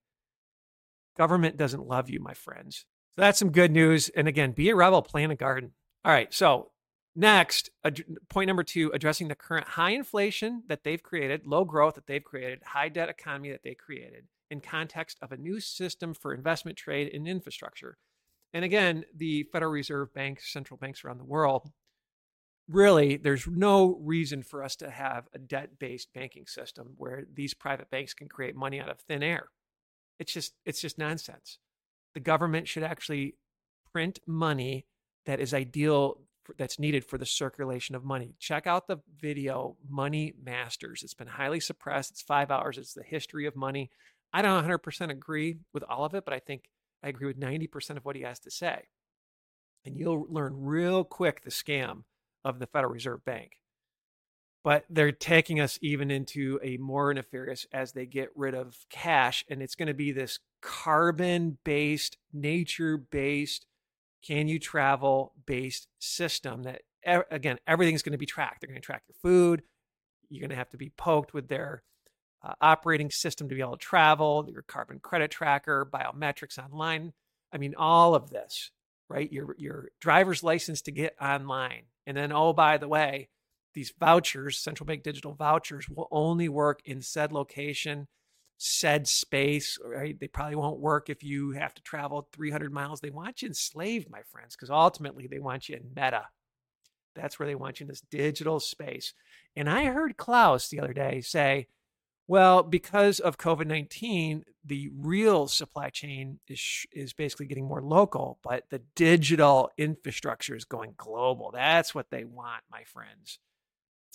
Government 1.18 1.56
doesn't 1.56 1.88
love 1.88 2.08
you, 2.08 2.20
my 2.20 2.34
friends. 2.34 2.84
So 3.16 3.22
that's 3.22 3.40
some 3.40 3.50
good 3.50 3.72
news. 3.72 4.08
And 4.10 4.28
again, 4.28 4.52
be 4.52 4.70
a 4.70 4.76
rebel, 4.76 5.02
plant 5.02 5.32
a 5.32 5.34
garden. 5.34 5.72
All 6.04 6.12
right. 6.12 6.32
So 6.32 6.69
Next, 7.16 7.70
ad- 7.84 8.04
point 8.28 8.46
number 8.46 8.62
two, 8.62 8.90
addressing 8.94 9.28
the 9.28 9.34
current 9.34 9.66
high 9.68 9.90
inflation 9.90 10.62
that 10.68 10.84
they've 10.84 11.02
created, 11.02 11.46
low 11.46 11.64
growth 11.64 11.96
that 11.96 12.06
they've 12.06 12.22
created, 12.22 12.62
high 12.64 12.88
debt 12.88 13.08
economy 13.08 13.50
that 13.50 13.62
they 13.62 13.74
created 13.74 14.26
in 14.50 14.60
context 14.60 15.18
of 15.20 15.32
a 15.32 15.36
new 15.36 15.60
system 15.60 16.14
for 16.14 16.32
investment, 16.32 16.76
trade, 16.76 17.12
and 17.12 17.26
infrastructure. 17.26 17.98
And 18.52 18.64
again, 18.64 19.04
the 19.14 19.44
Federal 19.52 19.72
Reserve 19.72 20.12
banks, 20.12 20.52
central 20.52 20.76
banks 20.76 21.04
around 21.04 21.18
the 21.18 21.24
world, 21.24 21.70
really, 22.68 23.16
there's 23.16 23.46
no 23.46 23.98
reason 24.00 24.42
for 24.42 24.62
us 24.62 24.76
to 24.76 24.90
have 24.90 25.28
a 25.34 25.38
debt 25.38 25.78
based 25.78 26.12
banking 26.14 26.46
system 26.46 26.94
where 26.96 27.24
these 27.32 27.54
private 27.54 27.90
banks 27.90 28.14
can 28.14 28.28
create 28.28 28.56
money 28.56 28.80
out 28.80 28.88
of 28.88 29.00
thin 29.00 29.22
air. 29.22 29.48
It's 30.18 30.32
just, 30.32 30.54
it's 30.64 30.80
just 30.80 30.98
nonsense. 30.98 31.58
The 32.14 32.20
government 32.20 32.68
should 32.68 32.82
actually 32.82 33.34
print 33.92 34.20
money 34.26 34.86
that 35.26 35.40
is 35.40 35.54
ideal 35.54 36.20
that's 36.58 36.78
needed 36.78 37.04
for 37.04 37.18
the 37.18 37.26
circulation 37.26 37.94
of 37.94 38.04
money. 38.04 38.34
Check 38.38 38.66
out 38.66 38.86
the 38.86 38.98
video 39.18 39.76
Money 39.88 40.34
Masters. 40.42 41.02
It's 41.02 41.14
been 41.14 41.28
highly 41.28 41.60
suppressed. 41.60 42.12
It's 42.12 42.22
five 42.22 42.50
hours. 42.50 42.78
It's 42.78 42.94
the 42.94 43.02
history 43.02 43.46
of 43.46 43.56
money. 43.56 43.90
I 44.32 44.42
don't 44.42 44.64
100% 44.64 45.10
agree 45.10 45.58
with 45.72 45.82
all 45.84 46.04
of 46.04 46.14
it, 46.14 46.24
but 46.24 46.34
I 46.34 46.38
think 46.38 46.70
I 47.02 47.08
agree 47.08 47.26
with 47.26 47.40
90% 47.40 47.96
of 47.96 48.04
what 48.04 48.16
he 48.16 48.22
has 48.22 48.38
to 48.40 48.50
say. 48.50 48.88
And 49.84 49.96
you'll 49.96 50.26
learn 50.28 50.52
real 50.56 51.04
quick 51.04 51.42
the 51.42 51.50
scam 51.50 52.04
of 52.44 52.58
the 52.58 52.66
Federal 52.66 52.92
Reserve 52.92 53.24
Bank. 53.24 53.52
But 54.62 54.84
they're 54.90 55.12
taking 55.12 55.58
us 55.58 55.78
even 55.80 56.10
into 56.10 56.60
a 56.62 56.76
more 56.76 57.12
nefarious 57.14 57.66
as 57.72 57.92
they 57.92 58.04
get 58.04 58.28
rid 58.34 58.54
of 58.54 58.76
cash. 58.90 59.42
And 59.48 59.62
it's 59.62 59.74
going 59.74 59.88
to 59.88 59.94
be 59.94 60.12
this 60.12 60.38
carbon 60.60 61.56
based, 61.64 62.18
nature 62.32 62.98
based 62.98 63.64
can 64.24 64.48
you 64.48 64.58
travel 64.58 65.32
based 65.46 65.88
system 65.98 66.64
that 66.64 66.82
again 67.30 67.58
everything's 67.66 68.02
going 68.02 68.12
to 68.12 68.18
be 68.18 68.26
tracked. 68.26 68.60
They're 68.60 68.68
going 68.68 68.80
to 68.80 68.84
track 68.84 69.04
your 69.08 69.16
food. 69.22 69.62
You're 70.28 70.40
going 70.40 70.50
to 70.50 70.56
have 70.56 70.70
to 70.70 70.76
be 70.76 70.92
poked 70.96 71.34
with 71.34 71.48
their 71.48 71.82
uh, 72.42 72.54
operating 72.60 73.10
system 73.10 73.48
to 73.48 73.54
be 73.54 73.60
able 73.60 73.72
to 73.72 73.78
travel 73.78 74.48
your 74.50 74.62
carbon 74.62 74.98
credit 75.00 75.30
tracker 75.30 75.88
biometrics 75.90 76.58
online. 76.58 77.12
I 77.52 77.58
mean 77.58 77.74
all 77.76 78.14
of 78.14 78.30
this 78.30 78.70
right? 79.10 79.30
Your 79.30 79.54
your 79.58 79.88
driver's 80.00 80.42
license 80.42 80.80
to 80.82 80.92
get 80.92 81.16
online. 81.20 81.82
And 82.06 82.16
then 82.16 82.32
oh 82.32 82.54
by 82.54 82.78
the 82.78 82.88
way 82.88 83.28
these 83.74 83.92
vouchers 83.98 84.56
central 84.56 84.86
bank 84.86 85.02
digital 85.02 85.34
vouchers 85.34 85.88
will 85.88 86.08
only 86.10 86.48
work 86.48 86.80
in 86.84 87.02
said 87.02 87.32
location 87.32 88.06
said 88.62 89.08
space, 89.08 89.78
right? 89.82 90.20
They 90.20 90.28
probably 90.28 90.56
won't 90.56 90.80
work 90.80 91.08
if 91.08 91.22
you 91.22 91.52
have 91.52 91.72
to 91.74 91.82
travel 91.82 92.28
300 92.32 92.70
miles. 92.70 93.00
They 93.00 93.08
want 93.08 93.40
you 93.40 93.48
enslaved, 93.48 94.10
my 94.10 94.20
friends, 94.30 94.54
because 94.54 94.68
ultimately 94.68 95.26
they 95.26 95.38
want 95.38 95.68
you 95.68 95.76
in 95.76 95.88
meta. 95.96 96.26
That's 97.16 97.38
where 97.38 97.48
they 97.48 97.54
want 97.54 97.80
you 97.80 97.84
in 97.84 97.88
this 97.88 98.02
digital 98.02 98.60
space. 98.60 99.14
And 99.56 99.68
I 99.68 99.86
heard 99.86 100.18
Klaus 100.18 100.68
the 100.68 100.78
other 100.78 100.92
day 100.92 101.22
say, 101.22 101.68
well, 102.28 102.62
because 102.62 103.18
of 103.18 103.38
COVID 103.38 103.66
19, 103.66 104.44
the 104.62 104.90
real 104.94 105.48
supply 105.48 105.88
chain 105.88 106.38
is, 106.46 106.86
is 106.92 107.14
basically 107.14 107.46
getting 107.46 107.66
more 107.66 107.82
local, 107.82 108.38
but 108.42 108.64
the 108.68 108.82
digital 108.94 109.70
infrastructure 109.78 110.54
is 110.54 110.66
going 110.66 110.92
global. 110.98 111.50
That's 111.50 111.94
what 111.94 112.10
they 112.10 112.24
want, 112.24 112.62
my 112.70 112.84
friends 112.84 113.38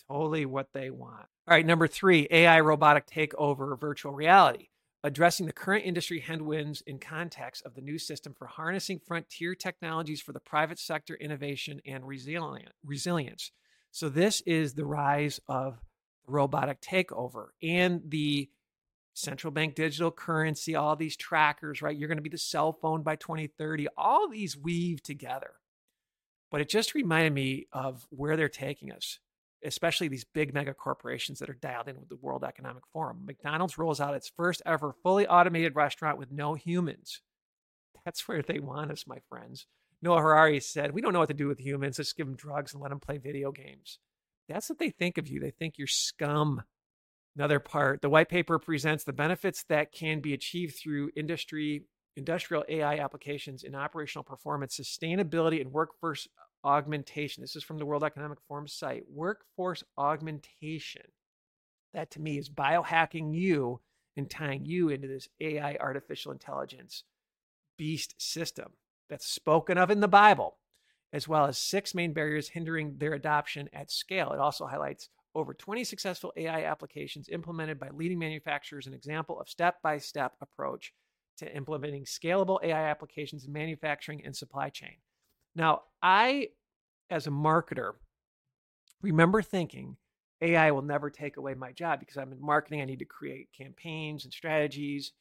totally 0.08 0.46
what 0.46 0.68
they 0.74 0.90
want. 0.90 1.28
All 1.48 1.56
right, 1.56 1.66
number 1.66 1.88
three 1.88 2.28
AI 2.32 2.60
robotic 2.60 3.06
takeover 3.06 3.80
virtual 3.80 4.12
reality, 4.14 4.70
addressing 5.04 5.46
the 5.46 5.54
current 5.54 5.86
industry 5.86 6.20
headwinds 6.20 6.82
in 6.88 6.98
context 6.98 7.64
of 7.68 7.76
the 7.76 7.82
new 7.82 8.00
system 8.00 8.34
for 8.34 8.48
harnessing 8.48 9.00
frontier 9.06 9.54
technologies 9.54 10.22
for 10.22 10.32
the 10.32 10.40
private 10.40 10.80
sector 10.80 11.14
innovation 11.14 11.82
and 11.86 12.04
resilience. 12.04 13.52
So 13.92 14.10
this 14.10 14.42
is 14.42 14.74
the 14.74 14.86
rise 14.86 15.40
of 15.48 15.78
robotic 16.26 16.82
takeover 16.82 17.50
and 17.62 18.02
the 18.10 18.50
central 19.14 19.52
bank 19.52 19.76
digital 19.76 20.10
currency, 20.10 20.76
all 20.76 20.96
these 20.96 21.16
trackers, 21.16 21.80
right? 21.80 21.96
You're 21.96 22.10
going 22.10 22.18
to 22.18 22.24
be 22.24 22.30
the 22.30 22.40
cell 22.40 22.74
phone 22.74 23.04
by 23.04 23.18
2030. 23.18 23.88
All 23.96 24.28
these 24.28 24.58
weave 24.58 25.04
together. 25.04 25.52
But 26.50 26.62
it 26.62 26.70
just 26.70 26.96
reminded 26.96 27.34
me 27.34 27.68
of 27.72 28.08
where 28.10 28.36
they're 28.36 28.50
taking 28.50 28.92
us, 28.92 29.20
especially 29.66 30.08
these 30.08 30.24
big 30.24 30.54
mega 30.54 30.74
corporations 30.74 31.40
that 31.40 31.50
are 31.50 31.54
dialed 31.54 31.88
in 31.88 32.00
with 32.00 32.10
the 32.10 32.16
World 32.16 32.44
Economic 32.44 32.84
Forum. 32.94 33.26
McDonald's 33.26 33.78
rolls 33.78 34.00
out 34.00 34.14
its 34.14 34.32
first 34.36 34.62
ever 34.66 34.94
fully 35.04 35.28
automated 35.28 35.76
restaurant 35.76 36.18
with 36.18 36.32
no 36.32 36.54
humans. 36.54 37.22
That's 38.06 38.28
where 38.28 38.42
they 38.42 38.60
want 38.60 38.92
us, 38.92 39.08
my 39.08 39.18
friends. 39.30 39.66
Noah 40.02 40.22
Harari 40.22 40.60
said, 40.60 40.94
We 40.94 41.02
don't 41.02 41.14
know 41.14 41.20
what 41.20 41.30
to 41.30 41.34
do 41.34 41.48
with 41.48 41.60
humans. 41.60 41.98
Let's 41.98 42.14
give 42.14 42.28
them 42.28 42.36
drugs 42.36 42.74
and 42.74 42.82
let 42.82 42.90
them 42.90 43.00
play 43.00 43.18
video 43.18 43.52
games. 43.52 44.00
That's 44.48 44.70
what 44.70 44.78
they 44.78 44.92
think 44.92 45.18
of 45.18 45.28
you. 45.28 45.40
They 45.40 45.52
think 45.52 45.78
you're 45.78 45.88
scum. 45.88 46.62
Another 47.36 47.60
part, 47.60 48.02
the 48.02 48.10
white 48.10 48.30
paper 48.30 48.60
presents 48.60 49.04
the 49.04 49.12
benefits 49.12 49.66
that 49.68 49.92
can 49.92 50.22
be 50.22 50.34
achieved 50.34 50.78
through 50.82 51.10
industry, 51.18 51.84
industrial 52.16 52.64
AI 52.70 52.98
applications 52.98 53.64
in 53.64 53.76
operational 53.76 54.24
performance, 54.24 54.80
sustainability, 54.80 55.60
and 55.60 55.74
workforce 55.74 56.28
augmentation. 56.66 57.42
This 57.42 57.56
is 57.56 57.64
from 57.64 57.78
the 57.78 57.86
World 57.86 58.04
Economic 58.04 58.40
Forum 58.48 58.68
site. 58.68 59.04
Workforce 59.10 59.84
augmentation. 59.98 61.04
That 61.94 62.12
to 62.12 62.22
me 62.22 62.38
is 62.38 62.50
biohacking 62.50 63.34
you 63.34 63.80
and 64.18 64.30
tying 64.30 64.66
you 64.66 64.90
into 64.90 65.08
this 65.08 65.30
AI 65.40 65.78
artificial 65.80 66.32
intelligence 66.32 67.04
beast 67.78 68.16
system 68.18 68.74
that's 69.10 69.28
spoken 69.28 69.78
of 69.78 69.92
in 69.92 70.00
the 70.00 70.08
Bible, 70.08 70.58
as 71.14 71.28
well 71.28 71.46
as 71.46 71.58
six 71.58 71.94
main 71.94 72.14
barriers 72.14 72.50
hindering 72.50 72.98
their 72.98 73.14
adoption 73.14 73.70
at 73.72 73.92
scale. 73.92 74.32
It 74.32 74.40
also 74.40 74.66
highlights 74.66 75.10
over 75.36 75.54
20 75.54 75.84
successful 75.84 76.34
AI 76.38 76.64
applications 76.64 77.30
implemented 77.30 77.80
by 77.80 77.90
leading 77.90 78.20
manufacturers, 78.20 78.88
an 78.88 78.94
example 78.94 79.40
of 79.40 79.50
step 79.50 79.82
by 79.84 79.98
step 79.98 80.34
approach 80.42 80.94
to 81.38 81.56
implementing 81.56 82.06
scalable 82.06 82.60
AI 82.64 82.90
applications 82.90 83.46
in 83.46 83.52
manufacturing 83.52 84.24
and 84.26 84.36
supply 84.36 84.70
chain. 84.70 84.96
Now, 85.56 85.84
I, 86.02 86.50
as 87.10 87.28
a 87.28 87.32
marketer, 87.32 87.94
remember 89.02 89.42
thinking 89.42 89.98
AI 90.42 90.72
will 90.72 90.82
never 90.82 91.10
take 91.10 91.38
away 91.38 91.54
my 91.54 91.72
job 91.72 92.00
because 92.00 92.18
I'm 92.18 92.32
in 92.32 92.42
marketing. 92.42 92.82
I 92.82 92.86
need 92.86 93.00
to 93.00 93.06
create 93.06 93.50
campaigns 93.58 94.26
and 94.26 94.34
strategies 94.34 95.14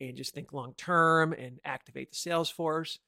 and 0.00 0.16
just 0.16 0.32
think 0.32 0.52
long 0.52 0.74
term 0.74 1.32
and 1.32 1.58
activate 1.64 2.10
the 2.10 2.16
sales 2.16 2.50
force 2.50 2.98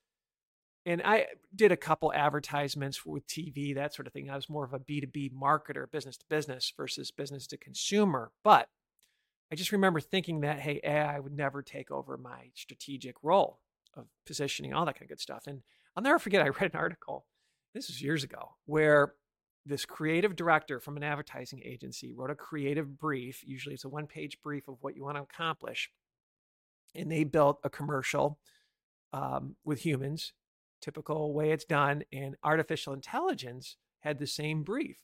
and 0.85 1.01
I 1.05 1.27
did 1.55 1.71
a 1.71 1.77
couple 1.77 2.13
advertisements 2.13 3.07
with 3.07 3.27
TV, 3.29 3.75
that 3.75 3.95
sort 3.95 4.07
of 4.07 4.13
thing. 4.13 4.31
I 4.31 4.35
was 4.35 4.49
more 4.49 4.65
of 4.65 4.73
a 4.73 4.81
B2B 4.81 5.33
marketer, 5.33 5.91
business 5.91 6.17
to 6.19 6.25
business 6.29 6.73
versus 6.77 7.11
business 7.13 7.47
to 7.49 7.57
consumer. 7.57 8.33
But 8.43 8.69
I 9.53 9.55
just 9.55 9.71
remember 9.71 10.01
thinking 10.01 10.41
that, 10.41 10.59
hey, 10.59 10.81
AI 10.83 11.21
would 11.21 11.37
never 11.37 11.63
take 11.63 11.91
over 11.91 12.17
my 12.17 12.51
strategic 12.55 13.15
role 13.23 13.61
of 13.95 14.07
positioning, 14.27 14.75
all 14.75 14.85
that 14.87 14.95
kind 14.95 15.03
of 15.03 15.11
good 15.11 15.21
stuff. 15.21 15.47
And 15.47 15.63
I'll 15.97 16.03
never 16.03 16.19
forget, 16.19 16.43
I 16.43 16.49
read 16.49 16.73
an 16.73 16.79
article, 16.79 17.27
this 17.75 17.89
was 17.89 18.03
years 18.03 18.25
ago, 18.25 18.57
where 18.67 19.15
this 19.65 19.85
creative 19.85 20.35
director 20.35 20.81
from 20.81 20.97
an 20.97 21.05
advertising 21.05 21.61
agency 21.65 22.13
wrote 22.13 22.31
a 22.31 22.35
creative 22.35 22.99
brief. 22.99 23.43
Usually 23.47 23.75
it's 23.75 23.85
a 23.85 23.89
one 23.89 24.07
page 24.07 24.39
brief 24.43 24.69
of 24.69 24.79
what 24.81 24.97
you 24.97 25.05
want 25.05 25.17
to 25.17 25.23
accomplish. 25.23 25.91
And 26.95 27.11
they 27.11 27.25
built 27.25 27.61
a 27.63 27.71
commercial 27.71 28.39
um, 29.13 29.57
with 29.65 29.81
humans 29.81 30.33
typical 30.81 31.33
way 31.33 31.53
it's 31.53 31.65
done. 31.65 32.03
And 32.13 32.35
artificial 32.43 32.93
intelligence 32.93 33.77
had 34.01 34.19
the 34.19 34.27
same 34.27 34.65
brief. 34.65 34.99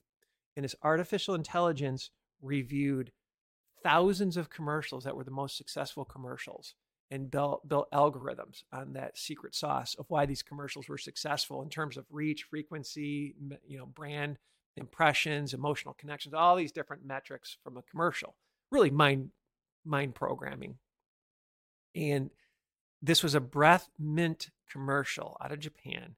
And 0.57 0.65
this 0.65 0.75
artificial 0.83 1.35
intelligence 1.35 2.11
reviewed 2.43 3.13
thousands 3.83 4.37
of 4.37 4.51
commercials 4.51 5.05
that 5.05 5.17
were 5.17 5.25
the 5.25 5.31
most 5.31 5.57
successful 5.57 6.05
commercials 6.05 6.75
and 7.11 7.31
built, 7.31 7.67
built 7.69 7.91
algorithms 7.91 8.63
on 8.73 8.93
that 8.93 9.17
secret 9.17 9.55
sauce 9.55 9.95
of 9.99 10.07
why 10.09 10.27
these 10.27 10.43
commercials 10.43 10.89
were 10.89 10.99
successful 10.99 11.63
in 11.63 11.71
terms 11.71 11.97
of 11.97 12.05
reach, 12.11 12.45
frequency, 12.45 13.35
you 13.67 13.79
know, 13.79 13.87
brand 13.87 14.39
impressions, 14.77 15.55
emotional 15.55 15.95
connections, 15.95 16.35
all 16.35 16.57
these 16.57 16.73
different 16.73 17.05
metrics 17.05 17.57
from 17.65 17.77
a 17.77 17.83
commercial. 17.83 18.37
Really 18.71 18.91
mind 18.91 19.31
mind 19.85 20.15
programming. 20.15 20.77
And 21.95 22.31
this 23.01 23.23
was 23.23 23.35
a 23.35 23.41
breath 23.41 23.89
mint 23.99 24.51
commercial 24.71 25.37
out 25.43 25.53
of 25.53 25.61
Japan. 25.61 26.17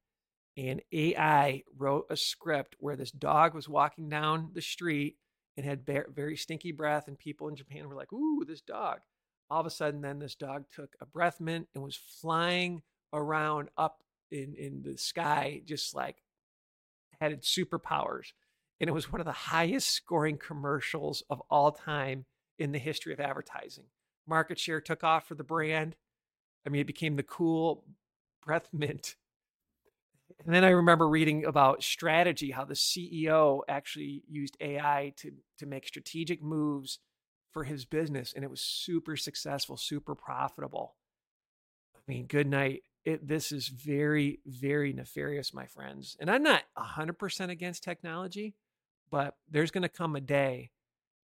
And 0.56 0.82
AI 0.92 1.62
wrote 1.76 2.06
a 2.10 2.16
script 2.16 2.76
where 2.80 2.96
this 2.96 3.12
dog 3.12 3.54
was 3.54 3.68
walking 3.68 4.08
down 4.08 4.50
the 4.52 4.60
street 4.60 5.16
and 5.56 5.64
had 5.64 5.86
very 5.86 6.36
stinky 6.36 6.72
breath, 6.72 7.06
and 7.06 7.18
people 7.18 7.48
in 7.48 7.56
Japan 7.56 7.88
were 7.88 7.94
like, 7.94 8.12
"Ooh, 8.12 8.44
this 8.46 8.60
dog!" 8.60 9.00
All 9.50 9.60
of 9.60 9.66
a 9.66 9.70
sudden, 9.70 10.00
then 10.00 10.18
this 10.18 10.34
dog 10.34 10.64
took 10.72 10.94
a 11.00 11.06
breath 11.06 11.40
mint 11.40 11.68
and 11.74 11.82
was 11.82 11.96
flying 11.96 12.82
around 13.12 13.68
up 13.76 14.02
in 14.30 14.54
in 14.54 14.82
the 14.82 14.96
sky, 14.96 15.62
just 15.64 15.94
like 15.94 16.22
had 17.20 17.42
superpowers. 17.42 18.32
And 18.80 18.88
it 18.88 18.92
was 18.94 19.12
one 19.12 19.20
of 19.20 19.26
the 19.26 19.32
highest 19.32 19.88
scoring 19.90 20.38
commercials 20.38 21.22
of 21.28 21.42
all 21.50 21.72
time 21.72 22.24
in 22.58 22.72
the 22.72 22.78
history 22.78 23.12
of 23.12 23.20
advertising. 23.20 23.84
Market 24.26 24.58
share 24.58 24.80
took 24.80 25.04
off 25.04 25.26
for 25.26 25.34
the 25.34 25.44
brand. 25.44 25.96
I 26.66 26.70
mean, 26.70 26.80
it 26.80 26.86
became 26.86 27.16
the 27.16 27.22
cool 27.22 27.84
breath 28.44 28.68
mint. 28.72 29.16
And 30.44 30.54
then 30.54 30.64
I 30.64 30.70
remember 30.70 31.08
reading 31.08 31.44
about 31.44 31.82
strategy, 31.82 32.50
how 32.50 32.64
the 32.64 32.74
CEO 32.74 33.60
actually 33.68 34.22
used 34.28 34.56
AI 34.60 35.12
to 35.18 35.32
to 35.58 35.66
make 35.66 35.86
strategic 35.86 36.42
moves 36.42 36.98
for 37.52 37.64
his 37.64 37.84
business, 37.84 38.32
and 38.34 38.44
it 38.44 38.50
was 38.50 38.60
super 38.60 39.16
successful, 39.16 39.76
super 39.76 40.14
profitable. 40.14 40.94
I 41.96 42.00
mean, 42.06 42.26
good 42.26 42.46
night. 42.46 42.82
It, 43.04 43.26
this 43.26 43.50
is 43.50 43.68
very, 43.68 44.40
very 44.46 44.92
nefarious, 44.92 45.54
my 45.54 45.66
friends. 45.66 46.16
And 46.20 46.30
I'm 46.30 46.42
not 46.42 46.62
100% 46.78 47.50
against 47.50 47.82
technology, 47.82 48.54
but 49.10 49.36
there's 49.50 49.70
going 49.70 49.82
to 49.82 49.88
come 49.88 50.16
a 50.16 50.20
day 50.20 50.70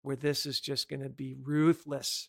where 0.03 0.17
this 0.17 0.47
is 0.47 0.61
just 0.61 0.89
going 0.89 1.03
to 1.03 1.09
be 1.09 1.35
ruthless 1.35 2.29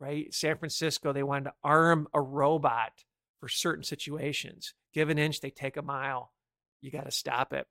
right? 0.00 0.32
San 0.34 0.58
Francisco, 0.58 1.12
they 1.12 1.22
wanted 1.22 1.44
to 1.44 1.54
arm 1.62 2.08
a 2.12 2.20
robot 2.20 2.92
for 3.40 3.48
certain 3.48 3.84
situations. 3.84 4.74
Give 4.92 5.08
an 5.08 5.18
inch, 5.18 5.40
they 5.40 5.50
take 5.50 5.76
a 5.76 5.82
mile. 5.82 6.32
You 6.80 6.90
got 6.90 7.04
to 7.04 7.10
stop 7.10 7.52
it. 7.52 7.66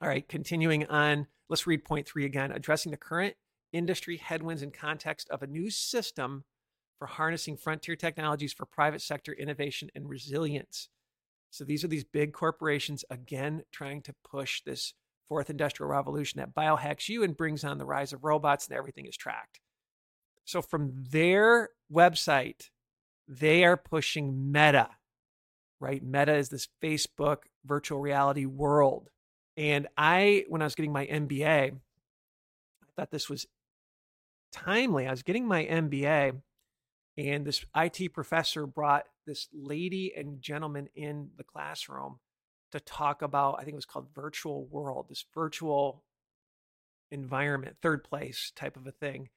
All 0.00 0.08
right, 0.08 0.26
continuing 0.26 0.86
on, 0.86 1.26
let's 1.48 1.66
read 1.66 1.84
point 1.84 2.06
three 2.06 2.24
again 2.24 2.52
addressing 2.52 2.90
the 2.90 2.96
current 2.96 3.34
industry 3.72 4.16
headwinds 4.16 4.62
in 4.62 4.70
context 4.70 5.28
of 5.30 5.42
a 5.42 5.46
new 5.46 5.70
system 5.70 6.44
for 6.98 7.06
harnessing 7.06 7.56
frontier 7.56 7.96
technologies 7.96 8.52
for 8.52 8.66
private 8.66 9.00
sector 9.00 9.32
innovation 9.32 9.88
and 9.94 10.08
resilience. 10.08 10.88
So 11.50 11.64
these 11.64 11.82
are 11.82 11.88
these 11.88 12.04
big 12.04 12.32
corporations 12.32 13.04
again 13.10 13.62
trying 13.72 14.02
to 14.02 14.14
push 14.22 14.62
this 14.62 14.94
fourth 15.28 15.48
industrial 15.48 15.90
revolution 15.90 16.40
that 16.40 16.54
biohacks 16.54 17.08
you 17.08 17.22
and 17.22 17.36
brings 17.36 17.64
on 17.64 17.78
the 17.78 17.84
rise 17.84 18.12
of 18.12 18.24
robots 18.24 18.68
and 18.68 18.76
everything 18.76 19.06
is 19.06 19.16
tracked. 19.16 19.60
So 20.44 20.60
from 20.60 20.92
their 21.10 21.70
website, 21.92 22.70
they 23.28 23.64
are 23.64 23.76
pushing 23.76 24.52
Meta, 24.52 24.88
right? 25.78 26.02
Meta 26.02 26.34
is 26.34 26.48
this 26.48 26.68
Facebook 26.82 27.44
virtual 27.64 28.00
reality 28.00 28.44
world. 28.44 29.08
And 29.56 29.86
I, 29.96 30.44
when 30.48 30.62
I 30.62 30.66
was 30.66 30.74
getting 30.74 30.92
my 30.92 31.06
MBA, 31.06 31.72
I 31.72 32.86
thought 32.96 33.10
this 33.10 33.30
was 33.30 33.46
timely. 34.52 35.06
I 35.06 35.10
was 35.10 35.22
getting 35.22 35.46
my 35.46 35.64
MBA, 35.64 36.40
and 37.16 37.44
this 37.44 37.64
IT 37.76 38.12
professor 38.12 38.66
brought 38.66 39.04
this 39.26 39.48
lady 39.52 40.12
and 40.16 40.40
gentleman 40.40 40.88
in 40.94 41.30
the 41.36 41.44
classroom 41.44 42.18
to 42.72 42.80
talk 42.80 43.22
about, 43.22 43.56
I 43.58 43.64
think 43.64 43.72
it 43.72 43.76
was 43.76 43.86
called 43.86 44.08
virtual 44.14 44.66
world, 44.66 45.06
this 45.08 45.24
virtual 45.34 46.04
environment, 47.10 47.76
third 47.82 48.04
place 48.04 48.52
type 48.54 48.76
of 48.76 48.86
a 48.86 48.92
thing. 48.92 49.28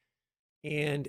And 0.64 1.08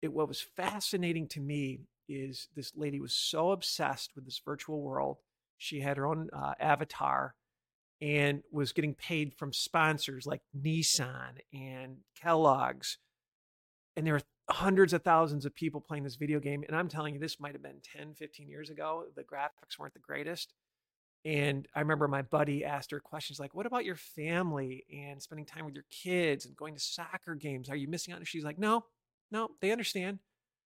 it, 0.00 0.12
what 0.12 0.28
was 0.28 0.40
fascinating 0.40 1.28
to 1.28 1.40
me 1.40 1.80
is 2.08 2.48
this 2.54 2.72
lady 2.76 3.00
was 3.00 3.14
so 3.14 3.52
obsessed 3.52 4.14
with 4.14 4.24
this 4.24 4.40
virtual 4.44 4.82
world. 4.82 5.18
She 5.58 5.80
had 5.80 5.96
her 5.96 6.06
own 6.06 6.28
uh, 6.32 6.54
avatar 6.60 7.34
and 8.00 8.42
was 8.50 8.72
getting 8.72 8.94
paid 8.94 9.32
from 9.34 9.52
sponsors 9.52 10.26
like 10.26 10.42
Nissan 10.56 11.38
and 11.54 11.98
Kellogg's. 12.20 12.98
And 13.96 14.06
there 14.06 14.14
were 14.14 14.22
hundreds 14.48 14.92
of 14.92 15.02
thousands 15.02 15.44
of 15.44 15.54
people 15.54 15.80
playing 15.80 16.04
this 16.04 16.16
video 16.16 16.40
game. 16.40 16.64
And 16.66 16.76
I'm 16.76 16.88
telling 16.88 17.14
you, 17.14 17.20
this 17.20 17.40
might 17.40 17.52
have 17.52 17.62
been 17.62 17.80
10, 17.96 18.14
15 18.14 18.48
years 18.48 18.70
ago. 18.70 19.04
The 19.14 19.22
graphics 19.22 19.78
weren't 19.78 19.94
the 19.94 20.00
greatest. 20.00 20.54
And 21.24 21.68
I 21.74 21.80
remember 21.80 22.08
my 22.08 22.22
buddy 22.22 22.64
asked 22.64 22.90
her 22.90 22.98
questions 22.98 23.38
like, 23.38 23.54
What 23.54 23.66
about 23.66 23.84
your 23.84 23.96
family 23.96 24.84
and 24.92 25.22
spending 25.22 25.46
time 25.46 25.64
with 25.64 25.74
your 25.74 25.84
kids 25.90 26.46
and 26.46 26.56
going 26.56 26.74
to 26.74 26.80
soccer 26.80 27.34
games? 27.34 27.70
Are 27.70 27.76
you 27.76 27.86
missing 27.86 28.12
out? 28.12 28.18
And 28.18 28.26
she's 28.26 28.44
like, 28.44 28.58
No, 28.58 28.84
no, 29.30 29.50
they 29.60 29.70
understand. 29.70 30.18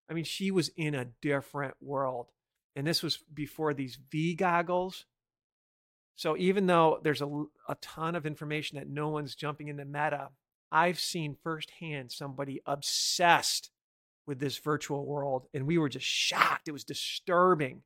I 0.09 0.15
mean, 0.15 0.25
she 0.25 0.51
was 0.51 0.71
in 0.77 0.95
a 0.95 1.07
different 1.21 1.75
world. 1.81 2.31
And 2.75 2.87
this 2.87 3.03
was 3.03 3.19
before 3.33 3.75
these 3.75 3.99
V 4.11 4.35
goggles. 4.35 5.05
So 6.15 6.37
even 6.39 6.67
though 6.67 7.01
there's 7.03 7.21
a, 7.21 7.45
a 7.69 7.75
ton 7.83 8.15
of 8.15 8.25
information 8.25 8.79
that 8.79 8.89
no 8.89 9.09
one's 9.09 9.35
jumping 9.35 9.69
into 9.69 9.85
meta, 9.85 10.31
I've 10.71 10.99
seen 10.99 11.37
firsthand 11.43 12.13
somebody 12.13 12.61
obsessed 12.67 13.71
with 14.27 14.41
this 14.41 14.59
virtual 14.59 15.07
world, 15.07 15.47
and 15.55 15.67
we 15.67 15.79
were 15.79 15.89
just 15.89 16.07
shocked. 16.07 16.69
It 16.69 16.73
was 16.73 16.85
disturbing. 16.85 17.83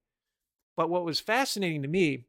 But 0.76 0.88
what 0.88 1.04
was 1.04 1.20
fascinating 1.20 1.82
to 1.82 1.88
me 1.88 2.24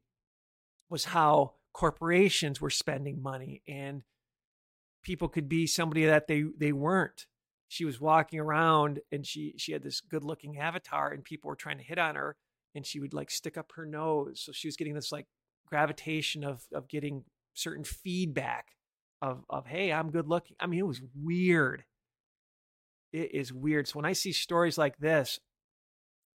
was 0.89 1.05
how 1.05 1.53
corporations 1.73 2.59
were 2.59 2.69
spending 2.69 3.21
money 3.21 3.61
and 3.67 4.03
people 5.03 5.29
could 5.29 5.47
be 5.47 5.65
somebody 5.65 6.05
that 6.05 6.27
they 6.27 6.43
they 6.57 6.73
weren't 6.73 7.27
she 7.69 7.85
was 7.85 8.01
walking 8.01 8.39
around 8.39 8.99
and 9.11 9.25
she 9.25 9.53
she 9.57 9.71
had 9.71 9.83
this 9.83 10.01
good 10.01 10.23
looking 10.23 10.59
avatar 10.59 11.11
and 11.11 11.23
people 11.23 11.47
were 11.47 11.55
trying 11.55 11.77
to 11.77 11.83
hit 11.83 11.97
on 11.97 12.15
her 12.15 12.35
and 12.75 12.85
she 12.85 12.99
would 12.99 13.13
like 13.13 13.31
stick 13.31 13.57
up 13.57 13.71
her 13.73 13.85
nose 13.85 14.41
so 14.43 14.51
she 14.51 14.67
was 14.67 14.75
getting 14.75 14.93
this 14.93 15.11
like 15.11 15.27
gravitation 15.65 16.43
of 16.43 16.65
of 16.73 16.89
getting 16.89 17.23
certain 17.53 17.85
feedback 17.85 18.71
of 19.21 19.43
of 19.49 19.65
hey 19.65 19.91
i'm 19.91 20.11
good 20.11 20.27
looking. 20.27 20.55
I 20.59 20.67
mean 20.67 20.79
it 20.79 20.87
was 20.87 21.01
weird. 21.15 21.83
It 23.13 23.33
is 23.33 23.53
weird. 23.53 23.87
So 23.87 23.93
when 23.93 24.05
i 24.05 24.13
see 24.13 24.31
stories 24.31 24.77
like 24.77 24.97
this 24.97 25.39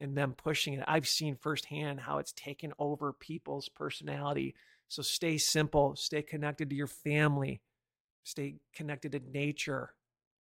and 0.00 0.16
them 0.16 0.34
pushing 0.36 0.74
it 0.74 0.84
i've 0.88 1.06
seen 1.08 1.36
firsthand 1.36 2.00
how 2.00 2.18
it's 2.18 2.32
taken 2.32 2.72
over 2.78 3.12
people's 3.12 3.68
personality. 3.68 4.54
So 4.88 5.02
stay 5.02 5.38
simple 5.38 5.96
stay 5.96 6.22
connected 6.22 6.70
to 6.70 6.76
your 6.76 6.86
family 6.86 7.62
stay 8.24 8.56
connected 8.74 9.12
to 9.12 9.20
nature 9.32 9.94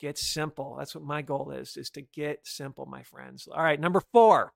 get 0.00 0.19
simple. 0.19 0.75
That's 0.76 0.97
what 0.97 1.05
my 1.05 1.23
goal 1.23 1.52
is 1.52 1.76
is 1.76 1.88
to 1.91 2.02
get 2.02 2.41
simple 2.45 2.87
my 2.87 3.02
friends. 3.05 3.49
All 3.50 3.62
right 3.62 3.81
number 3.81 4.02
four 4.12 4.52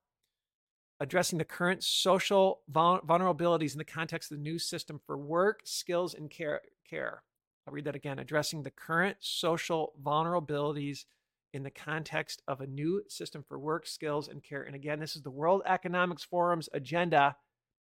addressing 0.99 1.37
the 1.37 1.45
current 1.45 1.83
social 1.83 2.61
vulnerabilities 2.71 3.73
in 3.73 3.77
the 3.77 3.85
context 3.85 4.31
of 4.31 4.37
the 4.37 4.43
new 4.43 4.59
system 4.59 4.99
for 5.05 5.17
work 5.17 5.61
skills 5.63 6.13
and 6.13 6.29
care 6.29 6.61
care 6.89 7.23
i'll 7.67 7.73
read 7.73 7.85
that 7.85 7.95
again 7.95 8.19
addressing 8.19 8.63
the 8.63 8.71
current 8.71 9.17
social 9.19 9.93
vulnerabilities 10.03 11.05
in 11.53 11.63
the 11.63 11.71
context 11.71 12.41
of 12.47 12.61
a 12.61 12.67
new 12.67 13.01
system 13.07 13.43
for 13.47 13.59
work 13.59 13.85
skills 13.85 14.27
and 14.27 14.43
care 14.43 14.63
and 14.63 14.75
again 14.75 14.99
this 14.99 15.15
is 15.15 15.21
the 15.21 15.29
world 15.29 15.61
economics 15.65 16.23
forum's 16.23 16.69
agenda 16.73 17.35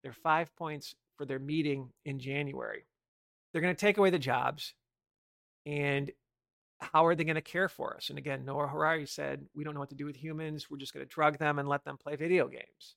their 0.03 0.13
five 0.13 0.55
points 0.57 0.95
for 1.17 1.25
their 1.25 1.39
meeting 1.39 1.91
in 2.05 2.19
january 2.19 2.85
they're 3.53 3.63
going 3.63 3.75
to 3.75 3.81
take 3.81 3.99
away 3.99 4.11
the 4.11 4.19
jobs 4.19 4.75
and 5.67 6.11
how 6.81 7.07
are 7.07 7.15
they 7.15 7.25
going 7.25 7.37
to 7.37 7.41
care 7.41 7.69
for 7.69 7.97
us? 7.97 8.11
And 8.11 8.19
again, 8.19 8.45
Noah 8.45 8.67
Harari 8.67 9.07
said, 9.07 9.47
we 9.55 9.65
don't 9.65 9.75
know 9.75 9.81
what 9.81 9.91
to 9.91 9.95
do 9.95 10.07
with 10.07 10.17
humans. 10.17 10.71
We're 10.71 10.79
just 10.79 10.93
going 10.93 11.07
to 11.07 11.13
drug 11.13 11.39
them 11.39 11.59
and 11.59 11.69
let 11.69 11.85
them 11.85 11.97
play 11.97 12.17
video 12.17 12.49
games. 12.49 12.97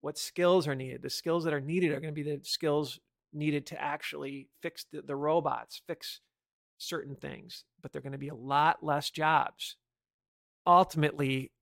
What 0.00 0.18
skills 0.18 0.68
are 0.68 0.74
needed? 0.74 1.02
The 1.02 1.10
skills 1.10 1.44
that 1.44 1.54
are 1.54 1.60
needed 1.60 1.90
are 1.92 2.00
going 2.00 2.14
to 2.14 2.22
be 2.22 2.22
the 2.22 2.40
skills 2.44 3.00
needed 3.32 3.66
to 3.66 3.80
actually 3.80 4.48
fix 4.62 4.84
the, 4.92 5.02
the 5.02 5.16
robots, 5.16 5.80
fix 5.86 6.20
certain 6.78 7.16
things, 7.16 7.64
but 7.80 7.92
they're 7.92 8.02
going 8.02 8.12
to 8.12 8.18
be 8.18 8.28
a 8.28 8.34
lot 8.34 8.82
less 8.82 9.10
jobs. 9.10 9.76
Ultimately, 10.66 11.52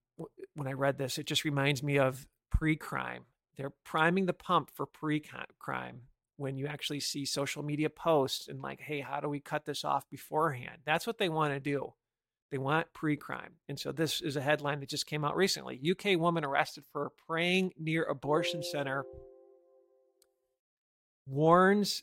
when 0.55 0.69
I 0.69 0.73
read 0.73 0.99
this, 0.99 1.19
it 1.19 1.27
just 1.27 1.45
reminds 1.45 1.83
me 1.83 1.99
of 1.99 2.27
pre 2.51 2.77
crime. 2.77 3.25
They're 3.57 3.73
priming 3.85 4.27
the 4.27 4.33
pump 4.33 4.71
for 4.75 4.87
pre 4.87 5.23
crime 5.59 6.03
when 6.37 6.57
you 6.57 6.67
actually 6.67 7.01
see 7.01 7.25
social 7.25 7.63
media 7.63 7.91
posts 7.91 8.49
and 8.49 8.61
like, 8.61 8.81
hey, 8.81 9.01
how 9.01 9.21
do 9.21 9.29
we 9.29 9.41
cut 9.41 9.65
this 9.65 9.85
off 9.85 10.09
beforehand? 10.09 10.79
That's 10.85 11.07
what 11.07 11.19
they 11.19 11.29
want 11.29 11.53
to 11.53 11.61
do. 11.61 11.93
They 12.51 12.59
want 12.59 12.93
pre 12.93 13.17
crime. 13.17 13.55
And 13.69 13.79
so 13.79 13.93
this 13.93 14.21
is 14.21 14.37
a 14.37 14.41
headline 14.41 14.81
that 14.81 14.89
just 14.89 15.07
came 15.07 15.25
out 15.25 15.37
recently 15.37 15.81
UK 15.91 16.19
woman 16.19 16.45
arrested 16.45 16.85
for 16.93 17.11
praying 17.27 17.73
near 17.79 18.05
abortion 18.05 18.63
center 18.63 19.05
warns 21.27 22.03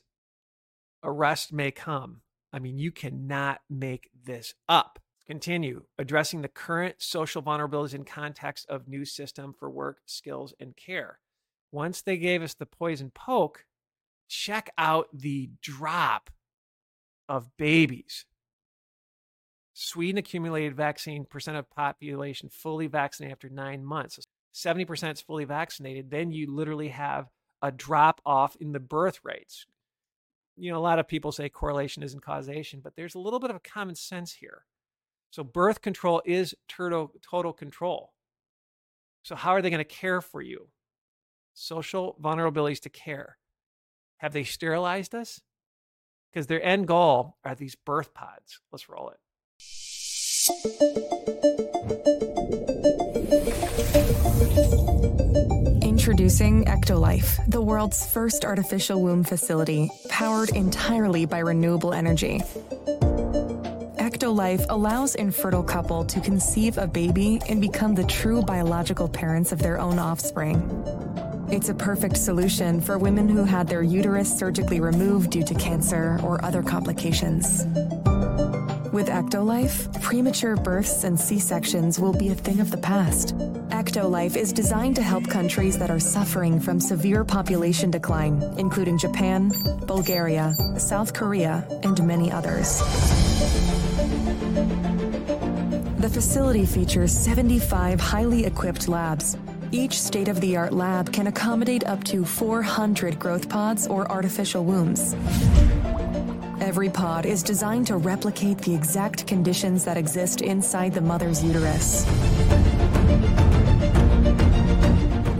arrest 1.04 1.54
may 1.54 1.72
come. 1.72 2.22
I 2.51 2.60
mean, 2.60 2.77
you 2.77 2.91
cannot 2.91 3.62
make 3.70 4.10
this 4.25 4.53
up. 4.68 5.00
Continue 5.27 5.84
addressing 6.00 6.41
the 6.41 6.48
current 6.48 6.96
social 6.98 7.44
vulnerabilities 7.44 7.94
in 7.94 8.03
context 8.03 8.68
of 8.68 8.88
new 8.88 9.05
system 9.05 9.53
for 9.53 9.70
work, 9.70 10.00
skills, 10.05 10.53
and 10.59 10.75
care. 10.75 11.20
Once 11.72 12.01
they 12.01 12.18
gave 12.18 12.42
us 12.42 12.55
the 12.55 12.66
poison 12.66 13.12
poke, 13.14 13.66
check 14.27 14.72
out 14.77 15.07
the 15.14 15.51
drop 15.62 16.31
of 17.27 17.55
babies. 17.57 18.25
Sweden 19.74 20.18
accumulated 20.18 20.75
vaccine 20.75 21.25
percent 21.25 21.57
of 21.57 21.70
population 21.70 22.50
fully 22.50 22.88
vaccinated 22.88 23.31
after 23.31 23.50
nine 23.50 23.85
months. 23.85 24.20
70% 24.53 25.14
is 25.14 25.22
fully 25.22 25.46
vaccinated. 25.46 26.09
Then 26.09 26.31
you 26.31 26.53
literally 26.53 26.90
have 26.90 27.29
a 27.62 27.72
drop 27.72 28.20
off 28.25 28.55
in 28.59 28.72
the 28.72 28.79
birth 28.79 29.20
rates. 29.24 29.68
You 30.59 30.72
know, 30.72 30.77
a 30.77 30.81
lot 30.81 31.00
of 31.00 31.07
people 31.07 31.31
say 31.31 31.48
correlation 31.48 32.03
isn't 32.03 32.22
causation, 32.22 32.81
but 32.83 32.95
there's 32.95 33.15
a 33.15 33.19
little 33.19 33.39
bit 33.39 33.50
of 33.50 33.55
a 33.55 33.61
common 33.61 33.95
sense 33.95 34.33
here. 34.33 34.65
So, 35.31 35.43
birth 35.43 35.81
control 35.81 36.22
is 36.25 36.53
total, 36.67 37.13
total 37.22 37.53
control. 37.53 38.13
So, 39.24 39.35
how 39.35 39.51
are 39.51 39.61
they 39.61 39.69
going 39.69 39.77
to 39.79 39.85
care 39.85 40.22
for 40.22 40.41
you? 40.41 40.67
Social 41.53 42.17
vulnerabilities 42.22 42.81
to 42.81 42.89
care. 42.89 43.37
Have 44.17 44.33
they 44.33 44.43
sterilized 44.43 45.15
us? 45.15 45.41
Because 46.31 46.48
their 46.48 46.61
end 46.61 46.87
goal 46.87 47.37
are 47.45 47.55
these 47.55 47.75
birth 47.75 48.13
pods. 48.13 48.59
Let's 48.72 48.89
roll 48.89 49.11
it. 49.11 49.19
Introducing 56.09 56.65
Ectolife, 56.65 57.39
the 57.48 57.61
world's 57.61 58.11
first 58.11 58.43
artificial 58.43 59.00
womb 59.00 59.24
facility 59.24 59.91
powered 60.09 60.50
entirely 60.50 61.27
by 61.27 61.37
renewable 61.37 61.93
energy. 61.93 62.39
Ectolife 64.00 64.65
allows 64.69 65.13
infertile 65.13 65.61
couple 65.61 66.03
to 66.05 66.19
conceive 66.19 66.79
a 66.79 66.87
baby 66.87 67.39
and 67.48 67.61
become 67.61 67.93
the 67.93 68.05
true 68.05 68.41
biological 68.41 69.07
parents 69.07 69.51
of 69.51 69.59
their 69.59 69.79
own 69.79 70.00
offspring. 70.00 70.57
It's 71.51 71.69
a 71.69 71.75
perfect 71.75 72.17
solution 72.17 72.81
for 72.81 72.98
women 72.98 73.29
who 73.29 73.43
had 73.43 73.67
their 73.67 73.83
uterus 73.83 74.35
surgically 74.35 74.79
removed 74.79 75.29
due 75.29 75.43
to 75.43 75.53
cancer 75.53 76.19
or 76.24 76.43
other 76.43 76.63
complications. 76.63 77.67
With 78.92 79.08
Ectolife, 79.08 80.02
premature 80.02 80.56
births 80.56 81.04
and 81.04 81.20
C 81.20 81.38
sections 81.38 82.00
will 82.00 82.14
be 82.14 82.30
a 82.30 82.36
thing 82.36 82.60
of 82.60 82.72
the 82.72 82.78
past. 82.78 83.38
Ectolife 83.70 84.36
is 84.36 84.52
designed 84.52 84.96
to 84.96 85.04
help 85.04 85.28
countries 85.28 85.78
that 85.78 85.92
are 85.92 86.00
suffering 86.00 86.60
from 86.60 86.80
severe 86.80 87.24
population 87.24 87.92
decline, 87.92 88.42
including 88.58 88.98
Japan, 88.98 89.52
Bulgaria, 89.86 90.56
South 90.78 91.14
Korea, 91.14 91.68
and 91.84 92.04
many 92.04 92.32
others. 92.32 92.80
The 96.00 96.10
facility 96.12 96.66
features 96.66 97.12
75 97.12 98.00
highly 98.00 98.46
equipped 98.46 98.88
labs 98.88 99.38
each 99.72 100.02
state 100.02 100.30
of 100.30 100.42
the 100.42 100.58
art 100.58 100.74
lab 100.74 101.14
can 101.14 101.28
accommodate 101.28 101.86
up 101.86 102.04
to 102.06 102.25
400 102.25 103.20
growth 103.20 103.48
pods 103.50 103.86
or 103.86 104.12
artificial 104.12 104.66
wombs. 104.66 105.14
Every 106.70 106.88
pod 106.88 107.25
is 107.25 107.42
designed 107.42 107.88
to 107.88 107.98
replicate 107.98 108.60
the 108.60 108.75
exact 108.75 109.25
conditions 109.25 109.84
that 109.86 109.98
exist 109.98 110.42
inside 110.42 110.94
the 110.94 111.01
mother's 111.01 111.44
uterus. 111.44 112.05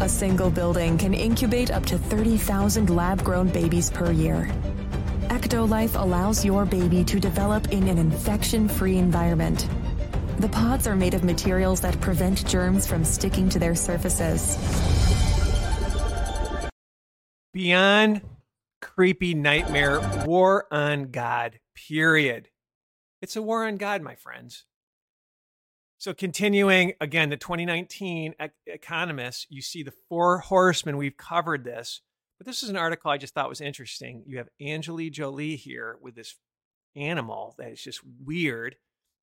A 0.02 0.10
single 0.10 0.50
building 0.50 0.98
can 0.98 1.14
incubate 1.14 1.70
up 1.70 1.86
to 1.86 2.00
30,000 2.00 2.90
lab 2.90 3.24
grown 3.24 3.48
babies 3.48 3.92
per 3.92 4.12
year. 4.12 4.50
Ectolife 5.28 6.02
allows 6.02 6.44
your 6.44 6.66
baby 6.66 7.04
to 7.04 7.20
develop 7.20 7.72
in 7.72 7.88
an 7.88 8.00
infection 8.00 8.68
free 8.68 8.98
environment 8.98 9.70
the 10.40 10.50
pods 10.50 10.88
are 10.88 10.96
made 10.96 11.14
of 11.14 11.24
materials 11.24 11.82
that 11.82 12.02
prevent 12.02 12.48
germs 12.48 12.88
from 12.88 13.06
sticking 13.06 13.50
to 13.50 13.60
their 13.60 13.76
surfaces. 13.76 14.58
Beyond 17.54 18.22
creepy 18.82 19.34
nightmare, 19.34 20.00
war 20.26 20.66
on 20.72 21.12
God, 21.12 21.60
period. 21.76 22.50
It's 23.22 23.36
a 23.36 23.42
war 23.42 23.66
on 23.66 23.78
God, 23.78 24.02
my 24.02 24.16
friends. 24.16 24.66
So, 25.98 26.14
continuing 26.14 26.94
again, 27.02 27.30
the 27.30 27.38
2019 27.38 28.36
Economist, 28.66 29.48
you 29.50 29.62
see 29.62 29.84
the 29.84 29.94
four 30.08 30.40
horsemen. 30.40 30.96
We've 30.96 31.18
covered 31.18 31.66
this, 31.66 32.02
but 32.38 32.48
this 32.48 32.64
is 32.64 32.70
an 32.70 32.78
article 32.78 33.12
I 33.12 33.18
just 33.18 33.34
thought 33.34 33.50
was 33.50 33.60
interesting. 33.60 34.24
You 34.26 34.38
have 34.38 34.48
Angelina 34.62 35.10
Jolie 35.10 35.58
here 35.58 35.98
with 36.02 36.16
this 36.16 36.36
animal 36.96 37.56
that 37.58 37.72
is 37.72 37.84
just 37.84 38.00
weird. 38.24 38.78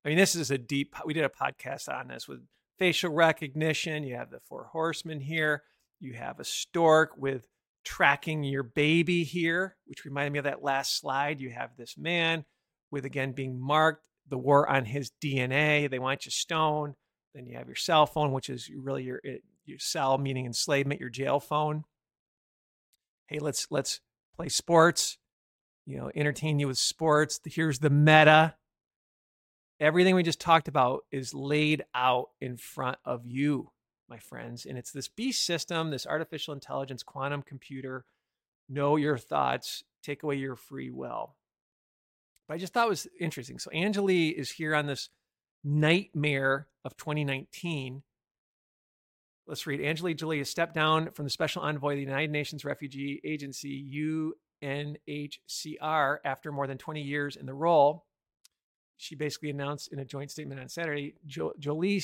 I 0.05 0.09
mean, 0.09 0.19
this 0.19 0.35
is 0.35 0.51
a 0.51 0.57
deep, 0.57 0.95
we 1.03 1.15
did 1.15 1.25
a 1.25 1.29
podcast 1.29 1.89
on 1.89 2.09
this 2.09 2.27
with 2.27 2.41
facial 2.77 3.11
recognition. 3.11 4.03
You 4.03 4.15
have 4.15 4.29
the 4.29 4.39
four 4.47 4.65
horsemen 4.65 5.19
here. 5.19 5.63
You 5.99 6.13
have 6.13 6.39
a 6.39 6.45
stork 6.45 7.17
with 7.17 7.47
tracking 7.87 8.43
your 8.43 8.63
baby 8.63 9.23
here, 9.23 9.77
which 9.85 10.03
reminded 10.03 10.33
me 10.33 10.39
of 10.39 10.43
that 10.43 10.61
last 10.61 10.99
slide. 10.99 11.39
You 11.39 11.49
have 11.51 11.77
this 11.77 11.97
man 11.97 12.43
with, 12.91 13.05
again, 13.05 13.31
being 13.31 13.57
marked, 13.57 14.03
the 14.27 14.37
war 14.37 14.69
on 14.69 14.83
his 14.83 15.09
DNA. 15.23 15.89
They 15.89 15.97
want 15.97 16.25
you 16.25 16.31
stone. 16.31 16.95
Then 17.33 17.45
you 17.45 17.57
have 17.57 17.67
your 17.67 17.77
cell 17.77 18.05
phone, 18.05 18.33
which 18.33 18.49
is 18.49 18.69
really 18.75 19.03
your, 19.03 19.21
eh, 19.23 19.37
your 19.65 19.79
cell, 19.79 20.17
meaning 20.17 20.45
enslavement, 20.45 20.99
your 20.99 21.09
jail 21.09 21.39
phone. 21.39 21.85
Hey, 23.27 23.39
let's, 23.39 23.67
let's 23.69 24.01
play 24.35 24.49
sports, 24.49 25.17
you 25.85 25.97
know, 25.97 26.11
entertain 26.13 26.59
you 26.59 26.67
with 26.67 26.77
sports. 26.77 27.39
Here's 27.45 27.79
the 27.79 27.89
meta. 27.89 28.55
Everything 29.79 30.13
we 30.13 30.23
just 30.23 30.41
talked 30.41 30.67
about 30.67 31.05
is 31.09 31.33
laid 31.33 31.85
out 31.95 32.31
in 32.41 32.57
front 32.57 32.97
of 33.05 33.21
you, 33.25 33.71
my 34.09 34.17
friends. 34.17 34.65
And 34.65 34.77
it's 34.77 34.91
this 34.91 35.07
beast 35.07 35.45
system, 35.45 35.89
this 35.91 36.07
artificial 36.07 36.53
intelligence 36.53 37.03
quantum 37.03 37.41
computer. 37.41 38.05
Know 38.69 38.95
your 38.95 39.17
thoughts, 39.17 39.83
take 40.03 40.23
away 40.23 40.35
your 40.35 40.55
free 40.55 40.89
will. 40.89 41.35
But 42.47 42.55
I 42.55 42.57
just 42.57 42.73
thought 42.73 42.87
it 42.87 42.89
was 42.89 43.07
interesting. 43.19 43.59
So 43.59 43.71
Angeli 43.71 44.29
is 44.29 44.51
here 44.51 44.73
on 44.75 44.85
this 44.85 45.09
nightmare 45.63 46.67
of 46.85 46.95
2019. 46.97 48.03
Let's 49.45 49.65
read. 49.67 49.81
Angeli 49.81 50.13
Jolie 50.13 50.39
has 50.39 50.49
stepped 50.49 50.73
down 50.73 51.11
from 51.11 51.25
the 51.25 51.29
special 51.29 51.61
envoy 51.61 51.91
of 51.91 51.97
the 51.97 52.03
United 52.03 52.31
Nations 52.31 52.65
Refugee 52.65 53.21
Agency, 53.23 54.33
UNHCR, 54.63 56.17
after 56.25 56.51
more 56.51 56.67
than 56.67 56.77
20 56.77 57.01
years 57.01 57.37
in 57.37 57.45
the 57.45 57.53
role. 57.53 58.05
She 58.97 59.15
basically 59.15 59.49
announced 59.49 59.93
in 59.93 59.99
a 59.99 60.05
joint 60.05 60.31
statement 60.31 60.59
on 60.59 60.67
Saturday 60.67 61.15
jo- 61.25 61.53
Jolie 61.59 62.01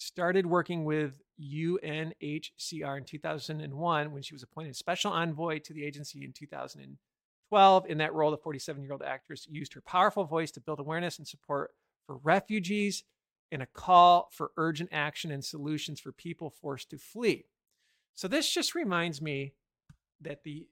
started 0.00 0.46
working 0.46 0.84
with 0.84 1.12
UNHCR 1.40 2.98
in 2.98 3.04
2001 3.04 4.12
when 4.12 4.22
she 4.22 4.34
was 4.34 4.42
appointed 4.42 4.74
special 4.74 5.12
envoy 5.12 5.58
to 5.60 5.74
the 5.74 5.84
agency 5.84 6.24
in 6.24 6.32
2012. 6.32 7.86
In 7.86 7.98
that 7.98 8.14
role, 8.14 8.30
the 8.30 8.38
47 8.38 8.82
year 8.82 8.92
old 8.92 9.02
actress 9.02 9.46
used 9.48 9.74
her 9.74 9.82
powerful 9.82 10.24
voice 10.24 10.50
to 10.52 10.60
build 10.60 10.80
awareness 10.80 11.18
and 11.18 11.28
support 11.28 11.72
for 12.06 12.16
refugees 12.18 13.04
and 13.52 13.62
a 13.62 13.66
call 13.66 14.30
for 14.32 14.52
urgent 14.56 14.88
action 14.92 15.30
and 15.30 15.44
solutions 15.44 16.00
for 16.00 16.12
people 16.12 16.50
forced 16.50 16.90
to 16.90 16.98
flee. 16.98 17.44
So, 18.14 18.26
this 18.26 18.52
just 18.52 18.74
reminds 18.74 19.20
me 19.20 19.54
that 20.20 20.44
the 20.44 20.66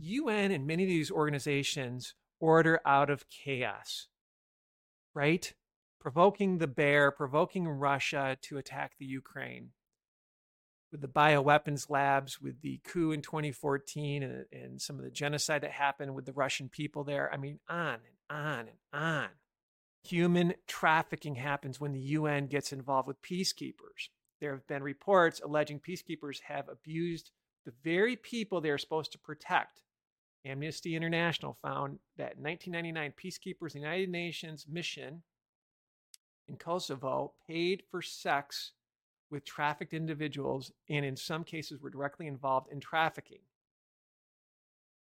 UN 0.00 0.50
and 0.50 0.66
many 0.66 0.82
of 0.82 0.88
these 0.88 1.10
organizations 1.10 2.14
order 2.40 2.80
out 2.84 3.10
of 3.10 3.28
chaos, 3.28 4.08
right? 5.14 5.54
Provoking 6.04 6.58
the 6.58 6.66
bear, 6.66 7.10
provoking 7.10 7.66
Russia 7.66 8.36
to 8.42 8.58
attack 8.58 8.92
the 8.98 9.06
Ukraine 9.06 9.70
with 10.92 11.00
the 11.00 11.08
bioweapons 11.08 11.88
labs, 11.88 12.42
with 12.42 12.60
the 12.60 12.78
coup 12.84 13.10
in 13.10 13.22
2014, 13.22 14.22
and, 14.22 14.44
and 14.52 14.82
some 14.82 14.98
of 14.98 15.04
the 15.04 15.10
genocide 15.10 15.62
that 15.62 15.70
happened 15.70 16.14
with 16.14 16.26
the 16.26 16.34
Russian 16.34 16.68
people 16.68 17.04
there. 17.04 17.32
I 17.32 17.38
mean, 17.38 17.58
on 17.70 17.94
and 17.94 18.38
on 18.38 18.58
and 18.68 18.78
on. 18.92 19.28
Human 20.06 20.52
trafficking 20.66 21.36
happens 21.36 21.80
when 21.80 21.92
the 21.92 22.00
UN 22.00 22.48
gets 22.48 22.70
involved 22.70 23.08
with 23.08 23.22
peacekeepers. 23.22 24.10
There 24.42 24.52
have 24.52 24.66
been 24.66 24.82
reports 24.82 25.40
alleging 25.42 25.80
peacekeepers 25.80 26.42
have 26.42 26.68
abused 26.68 27.30
the 27.64 27.72
very 27.82 28.14
people 28.14 28.60
they 28.60 28.68
are 28.68 28.76
supposed 28.76 29.12
to 29.12 29.18
protect. 29.18 29.80
Amnesty 30.44 30.94
International 30.94 31.56
found 31.62 31.98
that 32.18 32.36
in 32.36 32.42
1999, 32.42 33.14
peacekeepers, 33.16 33.72
the 33.72 33.78
United 33.78 34.10
Nations 34.10 34.66
mission 34.68 35.22
in 36.48 36.56
Kosovo, 36.56 37.32
paid 37.48 37.82
for 37.90 38.02
sex 38.02 38.72
with 39.30 39.44
trafficked 39.44 39.92
individuals 39.92 40.70
and 40.88 41.04
in 41.04 41.16
some 41.16 41.44
cases 41.44 41.80
were 41.80 41.90
directly 41.90 42.26
involved 42.26 42.70
in 42.70 42.80
trafficking. 42.80 43.40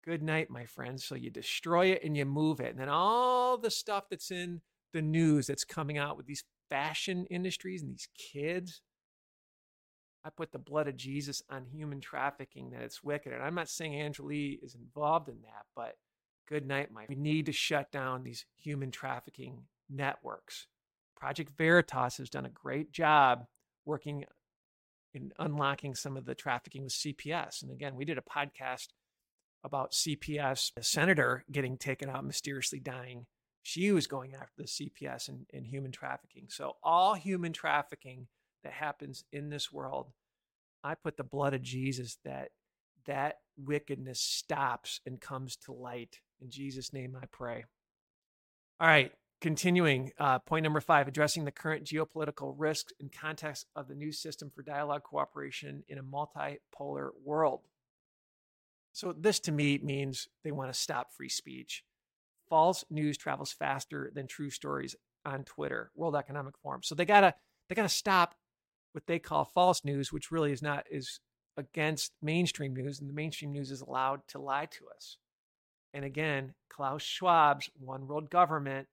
Good 0.04 0.22
night, 0.22 0.50
my 0.50 0.66
friends. 0.66 1.04
So 1.04 1.14
you 1.14 1.30
destroy 1.30 1.86
it 1.86 2.04
and 2.04 2.16
you 2.16 2.24
move 2.24 2.60
it. 2.60 2.70
And 2.70 2.78
then 2.78 2.88
all 2.88 3.56
the 3.56 3.70
stuff 3.70 4.04
that's 4.10 4.30
in 4.30 4.60
the 4.92 5.02
news 5.02 5.46
that's 5.46 5.64
coming 5.64 5.98
out 5.98 6.16
with 6.16 6.26
these 6.26 6.44
fashion 6.68 7.26
industries 7.30 7.82
and 7.82 7.92
these 7.92 8.08
kids. 8.16 8.82
I 10.24 10.30
put 10.30 10.52
the 10.52 10.58
blood 10.58 10.88
of 10.88 10.96
Jesus 10.96 11.42
on 11.50 11.66
human 11.66 12.00
trafficking, 12.00 12.70
that 12.70 12.80
it's 12.80 13.04
wicked. 13.04 13.32
And 13.32 13.42
I'm 13.42 13.54
not 13.54 13.68
saying 13.68 13.94
Angeli 13.94 14.58
is 14.62 14.74
involved 14.74 15.28
in 15.28 15.42
that, 15.42 15.66
but 15.76 15.96
good 16.48 16.66
night, 16.66 16.90
Mike. 16.90 17.10
We 17.10 17.14
need 17.14 17.46
to 17.46 17.52
shut 17.52 17.92
down 17.92 18.24
these 18.24 18.46
human 18.56 18.90
trafficking 18.90 19.64
networks. 19.90 20.66
Project 21.16 21.52
Veritas 21.56 22.18
has 22.18 22.30
done 22.30 22.46
a 22.46 22.50
great 22.50 22.92
job 22.92 23.46
working 23.84 24.24
in 25.12 25.32
unlocking 25.38 25.94
some 25.94 26.16
of 26.16 26.24
the 26.24 26.34
trafficking 26.34 26.84
with 26.84 26.92
CPS. 26.92 27.62
And 27.62 27.70
again, 27.70 27.94
we 27.94 28.04
did 28.04 28.18
a 28.18 28.22
podcast 28.22 28.88
about 29.62 29.92
CPS, 29.92 30.72
a 30.76 30.82
senator 30.82 31.44
getting 31.50 31.78
taken 31.78 32.10
out, 32.10 32.24
mysteriously 32.24 32.80
dying 32.80 33.26
she 33.64 33.92
was 33.92 34.06
going 34.06 34.34
after 34.34 34.52
the 34.58 34.64
CPS 34.64 35.28
and, 35.28 35.46
and 35.52 35.66
human 35.66 35.90
trafficking. 35.90 36.44
So, 36.48 36.76
all 36.82 37.14
human 37.14 37.52
trafficking 37.52 38.28
that 38.62 38.74
happens 38.74 39.24
in 39.32 39.48
this 39.48 39.72
world, 39.72 40.12
I 40.84 40.94
put 40.94 41.16
the 41.16 41.24
blood 41.24 41.54
of 41.54 41.62
Jesus 41.62 42.18
that 42.24 42.50
that 43.06 43.38
wickedness 43.56 44.20
stops 44.20 45.00
and 45.06 45.20
comes 45.20 45.56
to 45.56 45.72
light. 45.72 46.20
In 46.40 46.50
Jesus' 46.50 46.92
name 46.92 47.16
I 47.20 47.24
pray. 47.32 47.64
All 48.80 48.86
right, 48.86 49.12
continuing. 49.44 50.10
Uh, 50.18 50.38
point 50.38 50.62
number 50.62 50.80
five 50.80 51.06
addressing 51.06 51.44
the 51.44 51.52
current 51.52 51.84
geopolitical 51.84 52.54
risks 52.56 52.94
in 52.98 53.10
context 53.10 53.66
of 53.76 53.88
the 53.88 53.94
new 53.94 54.10
system 54.10 54.50
for 54.50 54.62
dialogue 54.62 55.02
cooperation 55.02 55.84
in 55.86 55.98
a 55.98 56.02
multipolar 56.02 57.10
world. 57.22 57.60
So, 58.94 59.12
this 59.12 59.40
to 59.40 59.52
me 59.52 59.78
means 59.82 60.28
they 60.44 60.50
want 60.50 60.72
to 60.72 60.78
stop 60.78 61.12
free 61.12 61.28
speech 61.28 61.84
false 62.48 62.84
news 62.88 63.18
travels 63.18 63.52
faster 63.52 64.10
than 64.14 64.26
true 64.26 64.50
stories 64.50 64.96
on 65.26 65.44
Twitter, 65.44 65.90
World 65.94 66.16
Economic 66.16 66.56
Forum. 66.56 66.82
So 66.82 66.94
they 66.94 67.04
gotta 67.04 67.34
they 67.68 67.74
gotta 67.74 67.88
stop 67.88 68.34
what 68.92 69.06
they 69.06 69.18
call 69.18 69.44
false 69.44 69.84
news, 69.84 70.10
which 70.10 70.30
really 70.30 70.52
is 70.52 70.62
not 70.62 70.86
is 70.90 71.20
against 71.56 72.12
mainstream 72.22 72.74
news, 72.74 72.98
and 72.98 73.08
the 73.08 73.14
mainstream 73.14 73.52
news 73.52 73.70
is 73.70 73.82
allowed 73.82 74.26
to 74.28 74.38
lie 74.38 74.66
to 74.66 74.86
us. 74.94 75.18
And 75.92 76.04
again, 76.04 76.54
Klaus 76.70 77.02
Schwab's 77.02 77.70
one 77.78 78.06
world 78.06 78.30
government 78.30 78.88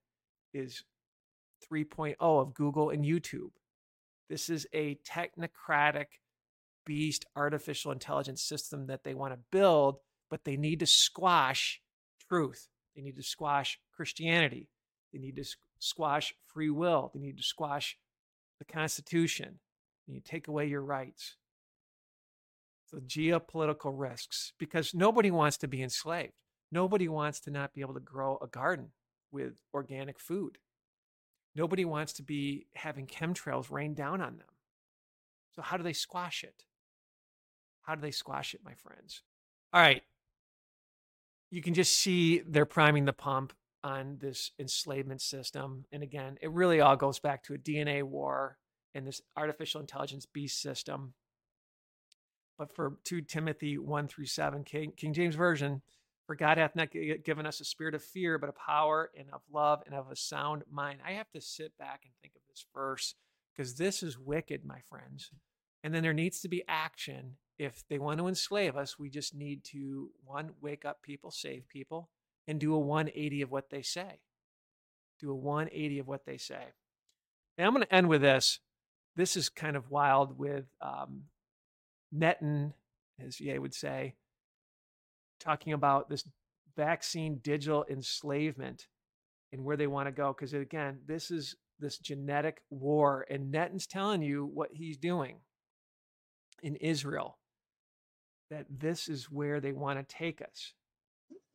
is 0.53 0.83
3.0 1.71 2.15
of 2.19 2.53
Google 2.53 2.89
and 2.89 3.05
YouTube. 3.05 3.51
This 4.29 4.49
is 4.49 4.67
a 4.73 4.97
technocratic 5.07 6.05
beast 6.85 7.25
artificial 7.35 7.91
intelligence 7.91 8.41
system 8.41 8.87
that 8.87 9.03
they 9.03 9.13
want 9.13 9.33
to 9.33 9.39
build, 9.51 9.97
but 10.29 10.43
they 10.45 10.57
need 10.57 10.79
to 10.79 10.85
squash 10.85 11.81
truth. 12.27 12.67
They 12.95 13.01
need 13.01 13.17
to 13.17 13.23
squash 13.23 13.79
Christianity. 13.93 14.69
They 15.13 15.19
need 15.19 15.35
to 15.35 15.45
squash 15.79 16.33
free 16.47 16.69
will. 16.69 17.11
They 17.13 17.19
need 17.19 17.37
to 17.37 17.43
squash 17.43 17.97
the 18.59 18.65
Constitution. 18.65 19.59
They 20.07 20.13
need 20.13 20.25
to 20.25 20.31
take 20.31 20.47
away 20.47 20.67
your 20.67 20.81
rights. 20.81 21.35
So, 22.85 22.97
geopolitical 22.97 23.93
risks, 23.93 24.53
because 24.57 24.93
nobody 24.93 25.31
wants 25.31 25.57
to 25.57 25.67
be 25.67 25.81
enslaved. 25.81 26.33
Nobody 26.71 27.07
wants 27.07 27.39
to 27.41 27.51
not 27.51 27.73
be 27.73 27.81
able 27.81 27.93
to 27.93 28.01
grow 28.01 28.37
a 28.41 28.47
garden 28.47 28.89
with 29.31 29.61
organic 29.73 30.19
food. 30.19 30.57
Nobody 31.55 31.85
wants 31.85 32.13
to 32.13 32.23
be 32.23 32.67
having 32.75 33.07
chemtrails 33.07 33.69
rain 33.71 33.93
down 33.93 34.21
on 34.21 34.37
them. 34.37 34.47
So, 35.55 35.61
how 35.61 35.77
do 35.77 35.83
they 35.83 35.93
squash 35.93 36.43
it? 36.43 36.63
How 37.81 37.95
do 37.95 38.01
they 38.01 38.11
squash 38.11 38.53
it, 38.53 38.61
my 38.63 38.73
friends? 38.73 39.21
All 39.73 39.81
right 39.81 40.03
you 41.51 41.61
can 41.61 41.73
just 41.73 41.93
see 41.93 42.41
they're 42.47 42.65
priming 42.65 43.05
the 43.05 43.13
pump 43.13 43.53
on 43.83 44.17
this 44.19 44.51
enslavement 44.57 45.21
system. 45.21 45.85
And 45.91 46.01
again, 46.01 46.37
it 46.41 46.49
really 46.49 46.79
all 46.79 46.95
goes 46.95 47.19
back 47.19 47.43
to 47.43 47.53
a 47.53 47.57
DNA 47.57 48.03
war 48.03 48.57
and 48.95 49.05
this 49.05 49.21
artificial 49.35 49.81
intelligence 49.81 50.25
beast 50.25 50.61
system. 50.61 51.13
But 52.57 52.73
for 52.73 52.97
2 53.03 53.21
Timothy 53.21 53.77
1 53.77 54.07
through 54.07 54.27
7, 54.27 54.63
King, 54.63 54.93
King 54.95 55.13
James 55.13 55.35
Version, 55.35 55.81
for 56.31 56.35
God 56.35 56.57
hath 56.57 56.77
not 56.77 56.91
given 57.25 57.45
us 57.45 57.59
a 57.59 57.65
spirit 57.65 57.93
of 57.93 58.01
fear, 58.01 58.37
but 58.37 58.47
of 58.47 58.55
power 58.55 59.11
and 59.17 59.27
of 59.33 59.41
love 59.51 59.83
and 59.85 59.93
of 59.93 60.09
a 60.09 60.15
sound 60.15 60.63
mind. 60.71 60.99
I 61.05 61.11
have 61.11 61.29
to 61.31 61.41
sit 61.41 61.77
back 61.77 62.03
and 62.05 62.13
think 62.21 62.35
of 62.37 62.41
this 62.47 62.65
verse 62.73 63.15
because 63.53 63.75
this 63.75 64.01
is 64.01 64.17
wicked, 64.17 64.63
my 64.63 64.79
friends. 64.87 65.29
And 65.83 65.93
then 65.93 66.03
there 66.03 66.13
needs 66.13 66.39
to 66.39 66.47
be 66.47 66.63
action 66.69 67.33
if 67.59 67.83
they 67.89 67.99
want 67.99 68.19
to 68.19 68.29
enslave 68.29 68.77
us, 68.77 68.97
we 68.97 69.09
just 69.09 69.35
need 69.35 69.65
to 69.65 70.11
one, 70.23 70.51
wake 70.61 70.85
up 70.85 71.01
people, 71.01 71.31
save 71.31 71.67
people, 71.67 72.07
and 72.47 72.61
do 72.61 72.73
a 72.75 72.79
180 72.79 73.41
of 73.41 73.51
what 73.51 73.69
they 73.69 73.81
say. 73.81 74.21
Do 75.19 75.31
a 75.31 75.35
180 75.35 75.99
of 75.99 76.07
what 76.07 76.25
they 76.25 76.37
say. 76.37 76.63
And 77.57 77.67
I'm 77.67 77.73
going 77.73 77.83
to 77.85 77.93
end 77.93 78.07
with 78.07 78.21
this. 78.21 78.59
This 79.17 79.35
is 79.35 79.49
kind 79.49 79.75
of 79.75 79.91
wild 79.91 80.39
with 80.39 80.63
um, 80.79 81.23
Netin, 82.15 82.71
as 83.19 83.41
Ye 83.41 83.59
would 83.59 83.73
say, 83.73 84.15
talking 85.41 85.73
about 85.73 86.09
this 86.09 86.23
vaccine 86.75 87.39
digital 87.41 87.85
enslavement 87.89 88.87
and 89.51 89.63
where 89.63 89.77
they 89.77 89.87
want 89.87 90.07
to 90.07 90.11
go. 90.11 90.33
Because 90.33 90.53
again, 90.53 90.99
this 91.05 91.31
is 91.31 91.55
this 91.79 91.97
genetic 91.97 92.61
war, 92.69 93.25
and 93.29 93.51
Netin's 93.51 93.87
telling 93.87 94.21
you 94.21 94.45
what 94.45 94.69
he's 94.71 94.97
doing 94.97 95.37
in 96.61 96.75
Israel 96.75 97.37
that 98.51 98.65
this 98.69 99.07
is 99.07 99.31
where 99.31 99.59
they 99.59 99.71
want 99.71 99.97
to 99.97 100.15
take 100.15 100.41
us. 100.41 100.73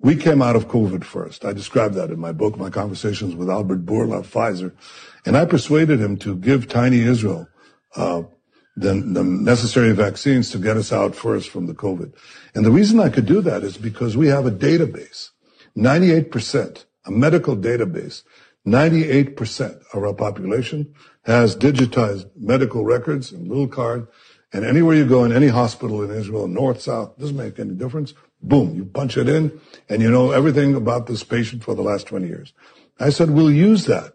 We 0.01 0.17
came 0.17 0.43
out 0.43 0.57
of 0.57 0.67
COVID 0.67 1.05
first. 1.05 1.45
I 1.45 1.53
described 1.53 1.95
that 1.95 2.11
in 2.11 2.19
my 2.19 2.33
book, 2.33 2.59
my 2.59 2.71
conversations 2.71 3.35
with 3.35 3.49
Albert 3.49 3.87
Bourla 3.87 4.21
of 4.21 4.33
Pfizer, 4.33 4.73
and 5.25 5.37
I 5.37 5.45
persuaded 5.45 6.01
him 6.01 6.17
to 6.19 6.37
give 6.37 6.69
tiny 6.69 7.01
Israel 7.01 7.49
uh, 7.95 8.23
the, 8.77 8.93
the 8.93 9.25
necessary 9.25 9.93
vaccines 9.93 10.51
to 10.51 10.59
get 10.59 10.77
us 10.77 10.93
out 10.93 11.15
first 11.15 11.49
from 11.49 11.67
the 11.67 11.75
COVID. 11.75 12.13
And 12.55 12.65
the 12.65 12.71
reason 12.71 13.01
I 13.01 13.09
could 13.09 13.27
do 13.27 13.41
that 13.41 13.63
is 13.63 13.79
because 13.79 14.17
we 14.17 14.29
have 14.29 14.47
a 14.47 14.51
database. 14.51 15.31
98%, 15.77 16.85
a 17.07 17.11
medical 17.11 17.57
database, 17.57 18.23
98% 18.67 19.83
of 19.95 20.03
our 20.03 20.13
population 20.13 20.95
has 21.25 21.57
digitized 21.57 22.29
medical 22.37 22.85
records 22.85 23.33
and 23.33 23.49
little 23.49 23.69
card. 23.69 24.09
And 24.53 24.65
anywhere 24.65 24.97
you 24.97 25.07
go 25.07 25.25
in 25.25 25.33
any 25.33 25.49
hospital 25.49 26.03
in 26.03 26.11
Israel, 26.11 26.49
north, 26.49 26.81
south, 26.81 27.19
doesn't 27.19 27.37
make 27.37 27.59
any 27.59 27.75
difference. 27.75 28.15
Boom, 28.43 28.75
you 28.75 28.85
punch 28.85 29.17
it 29.17 29.29
in 29.29 29.61
and 29.89 30.03
you 30.03 30.11
know 30.11 30.31
everything 30.31 30.75
about 30.75 31.07
this 31.07 31.23
patient 31.25 31.65
for 31.65 31.75
the 31.75 31.83
last 31.83 32.07
20 32.07 32.27
years. 32.27 32.53
I 32.99 33.11
said, 33.11 33.31
we'll 33.31 33.53
use 33.53 33.87
that 33.87 34.15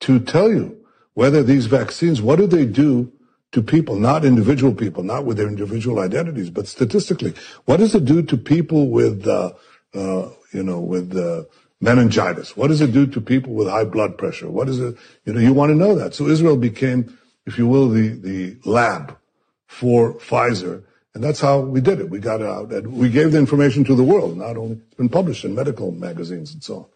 to 0.00 0.20
tell 0.20 0.50
you 0.50 0.84
whether 1.14 1.42
these 1.42 1.66
vaccines, 1.66 2.22
what 2.22 2.36
do 2.36 2.46
they 2.46 2.66
do 2.66 3.12
to 3.52 3.62
people, 3.62 3.96
not 3.96 4.24
individual 4.24 4.74
people, 4.74 5.02
not 5.02 5.24
with 5.24 5.36
their 5.36 5.46
individual 5.46 6.00
identities, 6.00 6.50
but 6.50 6.66
statistically, 6.66 7.34
what 7.66 7.78
does 7.78 7.94
it 7.94 8.04
do 8.04 8.22
to 8.22 8.36
people 8.36 8.88
with, 8.88 9.26
uh, 9.26 9.52
uh, 9.94 10.30
you 10.52 10.62
know, 10.62 10.80
with 10.80 11.16
uh, 11.16 11.44
meningitis? 11.80 12.56
What 12.56 12.68
does 12.68 12.80
it 12.80 12.92
do 12.92 13.06
to 13.06 13.20
people 13.20 13.52
with 13.52 13.68
high 13.68 13.84
blood 13.84 14.16
pressure? 14.16 14.50
What 14.50 14.68
is 14.68 14.80
it? 14.80 14.96
You 15.26 15.34
know, 15.34 15.40
you 15.40 15.52
want 15.52 15.70
to 15.70 15.76
know 15.76 15.94
that. 15.94 16.14
So 16.14 16.28
Israel 16.28 16.56
became, 16.56 17.18
if 17.46 17.58
you 17.58 17.66
will, 17.66 17.88
the 17.88 18.08
the 18.08 18.56
lab 18.64 19.18
for 19.66 20.14
Pfizer, 20.14 20.84
and 21.14 21.22
that's 21.22 21.40
how 21.40 21.60
we 21.60 21.82
did 21.82 22.00
it. 22.00 22.08
We 22.08 22.20
got 22.20 22.40
it 22.40 22.46
out, 22.46 22.72
and 22.72 22.94
we 22.94 23.10
gave 23.10 23.32
the 23.32 23.38
information 23.38 23.84
to 23.84 23.94
the 23.94 24.04
world. 24.04 24.38
Not 24.38 24.56
only 24.56 24.80
it's 24.86 24.94
been 24.94 25.10
published 25.10 25.44
in 25.44 25.54
medical 25.54 25.92
magazines 25.92 26.54
and 26.54 26.64
so 26.64 26.90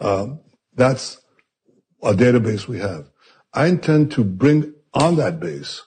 on. 0.00 0.20
Um, 0.20 0.40
that's 0.74 1.18
a 2.02 2.12
database 2.12 2.66
we 2.66 2.78
have. 2.78 3.10
I 3.52 3.66
intend 3.66 4.12
to 4.12 4.24
bring 4.24 4.72
on 4.94 5.16
that 5.16 5.40
base 5.40 5.82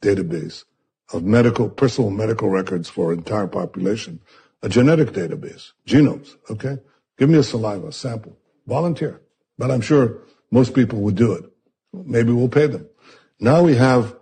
database 0.00 0.64
of 1.12 1.24
medical, 1.24 1.68
personal 1.68 2.10
medical 2.10 2.48
records 2.48 2.88
for 2.88 3.12
entire 3.12 3.46
population, 3.46 4.20
a 4.62 4.68
genetic 4.68 5.10
database, 5.10 5.72
genomes, 5.86 6.36
okay? 6.50 6.78
Give 7.16 7.28
me 7.28 7.38
a 7.38 7.42
saliva 7.42 7.92
sample, 7.92 8.36
volunteer. 8.66 9.20
But 9.56 9.70
I'm 9.70 9.80
sure 9.80 10.18
most 10.50 10.74
people 10.74 11.00
would 11.00 11.16
do 11.16 11.32
it. 11.32 11.44
Maybe 11.92 12.32
we'll 12.32 12.48
pay 12.48 12.66
them. 12.66 12.86
Now 13.40 13.62
we 13.62 13.76
have 13.76 14.16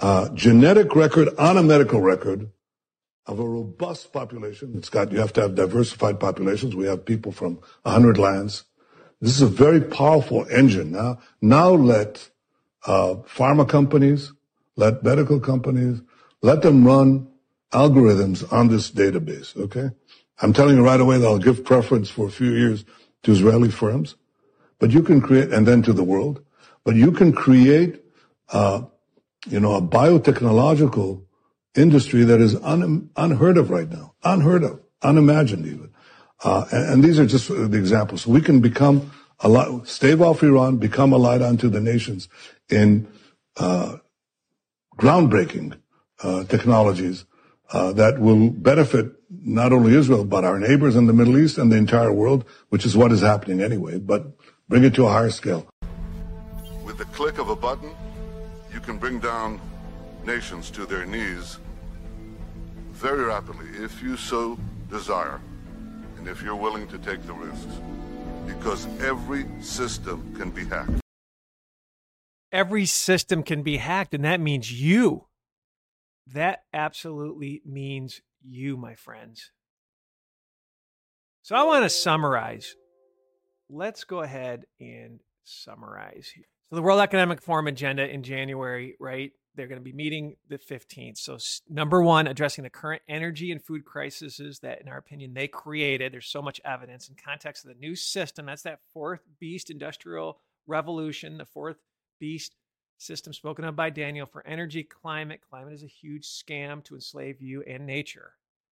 a 0.00 0.30
genetic 0.34 0.94
record 0.94 1.28
on 1.38 1.56
a 1.56 1.62
medical 1.62 2.00
record 2.00 2.50
of 3.26 3.38
a 3.38 3.48
robust 3.48 4.12
population. 4.12 4.74
It's 4.76 4.88
got, 4.88 5.12
you 5.12 5.18
have 5.18 5.32
to 5.34 5.42
have 5.42 5.54
diversified 5.54 6.18
populations. 6.18 6.74
We 6.74 6.86
have 6.86 7.04
people 7.04 7.32
from 7.32 7.60
100 7.82 8.18
lands. 8.18 8.64
This 9.20 9.36
is 9.36 9.42
a 9.42 9.46
very 9.46 9.80
powerful 9.80 10.46
engine. 10.50 10.90
Now, 10.92 11.20
now 11.40 11.70
let 11.70 12.28
uh, 12.84 13.16
pharma 13.24 13.68
companies, 13.68 14.32
let 14.76 15.02
medical 15.02 15.40
companies, 15.40 16.00
let 16.42 16.62
them 16.62 16.86
run 16.86 17.28
algorithms 17.72 18.50
on 18.52 18.68
this 18.68 18.90
database, 18.90 19.56
okay? 19.56 19.90
I'm 20.40 20.52
telling 20.52 20.76
you 20.76 20.84
right 20.84 21.00
away 21.00 21.18
that 21.18 21.26
I'll 21.26 21.38
give 21.38 21.64
preference 21.64 22.10
for 22.10 22.26
a 22.26 22.30
few 22.30 22.52
years 22.52 22.84
to 23.22 23.32
Israeli 23.32 23.70
firms, 23.70 24.16
but 24.78 24.90
you 24.90 25.02
can 25.02 25.20
create, 25.20 25.50
and 25.50 25.66
then 25.66 25.82
to 25.82 25.92
the 25.92 26.04
world, 26.04 26.44
but 26.84 26.96
you 26.96 27.12
can 27.12 27.32
create, 27.32 28.02
uh, 28.50 28.82
you 29.48 29.60
know, 29.60 29.74
a 29.74 29.82
biotechnological 29.82 31.24
industry 31.74 32.24
that 32.24 32.40
is 32.40 32.56
un, 32.56 33.10
unheard 33.16 33.56
of 33.56 33.70
right 33.70 33.88
now, 33.88 34.14
unheard 34.24 34.64
of, 34.64 34.80
unimagined 35.02 35.66
even. 35.66 35.90
Uh, 36.44 36.64
and, 36.72 36.94
and, 36.94 37.04
these 37.04 37.20
are 37.20 37.26
just 37.26 37.48
the 37.48 37.78
examples. 37.78 38.22
So 38.22 38.30
we 38.32 38.40
can 38.40 38.60
become 38.60 39.12
a 39.38 39.48
light, 39.48 39.86
stave 39.86 40.20
off 40.20 40.42
Iran, 40.42 40.78
become 40.78 41.12
a 41.12 41.16
light 41.16 41.40
unto 41.40 41.68
the 41.68 41.80
nations 41.80 42.28
in 42.68 43.06
uh, 43.56 43.98
groundbreaking 44.98 45.78
uh, 46.22 46.44
technologies 46.44 47.24
uh, 47.72 47.92
that 47.92 48.18
will 48.18 48.50
benefit 48.50 49.12
not 49.30 49.72
only 49.72 49.94
Israel, 49.94 50.24
but 50.24 50.44
our 50.44 50.58
neighbors 50.58 50.94
in 50.94 51.06
the 51.06 51.12
Middle 51.12 51.38
East 51.38 51.58
and 51.58 51.72
the 51.72 51.76
entire 51.76 52.12
world, 52.12 52.44
which 52.68 52.84
is 52.84 52.96
what 52.96 53.12
is 53.12 53.20
happening 53.20 53.60
anyway, 53.60 53.98
but 53.98 54.26
bring 54.68 54.84
it 54.84 54.94
to 54.94 55.06
a 55.06 55.08
higher 55.08 55.30
scale. 55.30 55.66
With 56.84 56.98
the 56.98 57.06
click 57.06 57.38
of 57.38 57.48
a 57.48 57.56
button, 57.56 57.94
you 58.72 58.80
can 58.80 58.98
bring 58.98 59.18
down 59.18 59.60
nations 60.24 60.70
to 60.70 60.86
their 60.86 61.06
knees 61.06 61.58
very 62.90 63.24
rapidly 63.24 63.66
if 63.82 64.02
you 64.02 64.16
so 64.16 64.58
desire 64.90 65.40
and 66.18 66.28
if 66.28 66.42
you're 66.42 66.56
willing 66.56 66.86
to 66.88 66.98
take 66.98 67.22
the 67.26 67.32
risks. 67.32 67.80
Because 68.46 68.86
every 69.00 69.46
system 69.60 70.34
can 70.36 70.50
be 70.50 70.64
hacked 70.64 71.01
every 72.52 72.86
system 72.86 73.42
can 73.42 73.62
be 73.62 73.78
hacked, 73.78 74.14
and 74.14 74.24
that 74.24 74.40
means 74.40 74.70
you. 74.70 75.26
That 76.26 76.62
absolutely 76.72 77.62
means 77.66 78.20
you, 78.42 78.76
my 78.76 78.94
friends. 78.94 79.50
So 81.42 81.56
I 81.56 81.64
want 81.64 81.84
to 81.84 81.90
summarize. 81.90 82.76
Let's 83.68 84.04
go 84.04 84.20
ahead 84.20 84.66
and 84.78 85.20
summarize 85.44 86.30
here. 86.34 86.44
So 86.70 86.76
the 86.76 86.82
World 86.82 87.00
Economic 87.00 87.42
Forum 87.42 87.66
agenda 87.66 88.08
in 88.08 88.22
January, 88.22 88.96
right? 89.00 89.32
They're 89.54 89.66
going 89.66 89.80
to 89.80 89.84
be 89.84 89.92
meeting 89.92 90.36
the 90.48 90.58
15th. 90.58 91.18
So 91.18 91.36
number 91.68 92.02
one, 92.02 92.26
addressing 92.26 92.64
the 92.64 92.70
current 92.70 93.02
energy 93.08 93.50
and 93.50 93.62
food 93.62 93.84
crises 93.84 94.60
that, 94.62 94.80
in 94.80 94.88
our 94.88 94.96
opinion, 94.96 95.34
they 95.34 95.48
created. 95.48 96.12
There's 96.12 96.30
so 96.30 96.40
much 96.40 96.60
evidence 96.64 97.08
in 97.08 97.16
context 97.22 97.64
of 97.64 97.68
the 97.68 97.78
new 97.78 97.94
system. 97.94 98.46
That's 98.46 98.62
that 98.62 98.80
fourth 98.94 99.20
beast 99.40 99.68
industrial 99.68 100.38
revolution, 100.66 101.38
the 101.38 101.44
fourth 101.44 101.76
beast 102.22 102.54
system 102.98 103.32
spoken 103.32 103.64
of 103.64 103.74
by 103.74 103.90
Daniel 103.90 104.26
for 104.26 104.46
energy, 104.46 104.84
climate. 104.84 105.40
Climate 105.50 105.74
is 105.74 105.82
a 105.82 105.88
huge 105.88 106.24
scam 106.24 106.84
to 106.84 106.94
enslave 106.94 107.42
you 107.42 107.62
and 107.62 107.84
nature. 107.84 108.34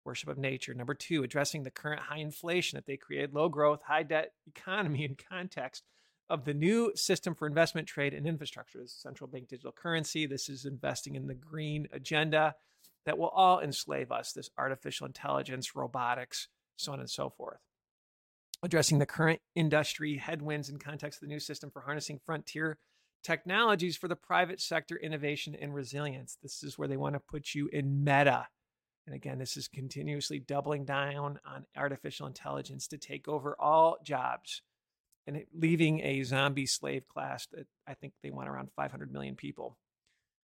Worship 0.05 0.29
of 0.29 0.37
nature. 0.37 0.73
Number 0.73 0.93
two, 0.93 1.23
addressing 1.23 1.63
the 1.63 1.69
current 1.69 2.03
high 2.03 2.19
inflation 2.19 2.77
that 2.77 2.85
they 2.85 2.95
created, 2.95 3.33
low 3.33 3.49
growth, 3.49 3.81
high 3.85 4.03
debt 4.03 4.31
economy 4.47 5.03
in 5.03 5.17
context 5.29 5.83
of 6.29 6.45
the 6.45 6.53
new 6.53 6.93
system 6.95 7.35
for 7.35 7.45
investment, 7.45 7.85
trade, 7.85 8.13
and 8.13 8.25
infrastructure. 8.25 8.79
This 8.79 8.93
central 8.93 9.27
bank 9.27 9.49
digital 9.49 9.73
currency. 9.73 10.25
This 10.25 10.47
is 10.47 10.63
investing 10.63 11.15
in 11.15 11.27
the 11.27 11.33
green 11.33 11.89
agenda 11.91 12.55
that 13.05 13.17
will 13.17 13.27
all 13.27 13.59
enslave 13.59 14.09
us 14.09 14.31
this 14.31 14.49
artificial 14.57 15.05
intelligence, 15.05 15.75
robotics, 15.75 16.47
so 16.77 16.93
on 16.93 17.01
and 17.01 17.09
so 17.09 17.29
forth. 17.29 17.59
Addressing 18.63 18.99
the 18.99 19.05
current 19.05 19.41
industry 19.53 20.15
headwinds 20.15 20.69
in 20.69 20.77
context 20.77 21.21
of 21.21 21.27
the 21.27 21.33
new 21.33 21.41
system 21.41 21.69
for 21.69 21.81
harnessing 21.81 22.21
frontier 22.25 22.77
technologies 23.23 23.97
for 23.97 24.07
the 24.07 24.15
private 24.15 24.61
sector 24.61 24.95
innovation 24.95 25.55
and 25.59 25.73
resilience. 25.73 26.37
This 26.41 26.63
is 26.63 26.77
where 26.77 26.87
they 26.87 26.97
want 26.97 27.15
to 27.15 27.19
put 27.19 27.53
you 27.55 27.69
in 27.71 28.03
meta. 28.03 28.47
And 29.05 29.15
again, 29.15 29.39
this 29.39 29.57
is 29.57 29.67
continuously 29.67 30.39
doubling 30.39 30.85
down 30.85 31.39
on 31.45 31.65
artificial 31.75 32.27
intelligence 32.27 32.87
to 32.87 32.97
take 32.97 33.27
over 33.27 33.55
all 33.59 33.97
jobs 34.03 34.61
and 35.27 35.43
leaving 35.53 36.01
a 36.01 36.23
zombie 36.23 36.65
slave 36.65 37.07
class 37.07 37.47
that 37.51 37.67
I 37.87 37.93
think 37.93 38.13
they 38.21 38.31
want 38.31 38.49
around 38.49 38.69
500 38.75 39.11
million 39.11 39.35
people. 39.35 39.77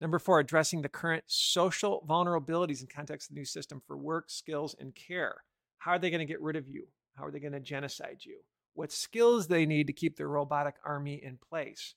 Number 0.02 0.20
four, 0.20 0.40
addressing 0.40 0.82
the 0.82 0.90
current 0.90 1.26
social 1.28 2.06
vulnerabilities 2.08 2.82
in 2.82 2.88
context 2.88 3.30
of 3.30 3.36
the 3.36 3.42
new 3.42 3.46
system 3.46 3.82
for 3.86 3.98
work, 3.98 4.30
skills, 4.30 4.76
and 4.80 4.96
care. 4.96 5.44
How 5.80 5.92
are 5.92 6.00
they 6.00 6.10
going 6.10 6.20
to 6.20 6.26
get 6.26 6.42
rid 6.42 6.56
of 6.56 6.68
you? 6.68 6.88
How 7.16 7.26
are 7.26 7.32
they 7.32 7.40
going 7.40 7.54
to 7.54 7.60
genocide 7.60 8.20
you? 8.22 8.40
What 8.74 8.92
skills 8.92 9.48
they 9.48 9.66
need 9.66 9.88
to 9.88 9.94
keep 9.94 10.16
their 10.16 10.30
robotic 10.30 10.76
army 10.86 11.22
in 11.22 11.38
place? 11.38 11.96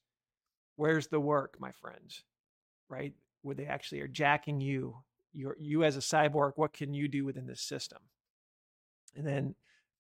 Where's 0.82 1.06
the 1.06 1.20
work, 1.20 1.58
my 1.60 1.70
friends? 1.70 2.24
Right? 2.88 3.12
Where 3.42 3.54
they 3.54 3.66
actually 3.66 4.00
are 4.00 4.08
jacking 4.08 4.60
you, 4.60 4.96
you 5.32 5.54
you 5.56 5.84
as 5.84 5.96
a 5.96 6.00
cyborg, 6.00 6.54
what 6.56 6.72
can 6.72 6.92
you 6.92 7.06
do 7.06 7.24
within 7.24 7.46
this 7.46 7.60
system? 7.60 8.00
And 9.14 9.24
then 9.24 9.54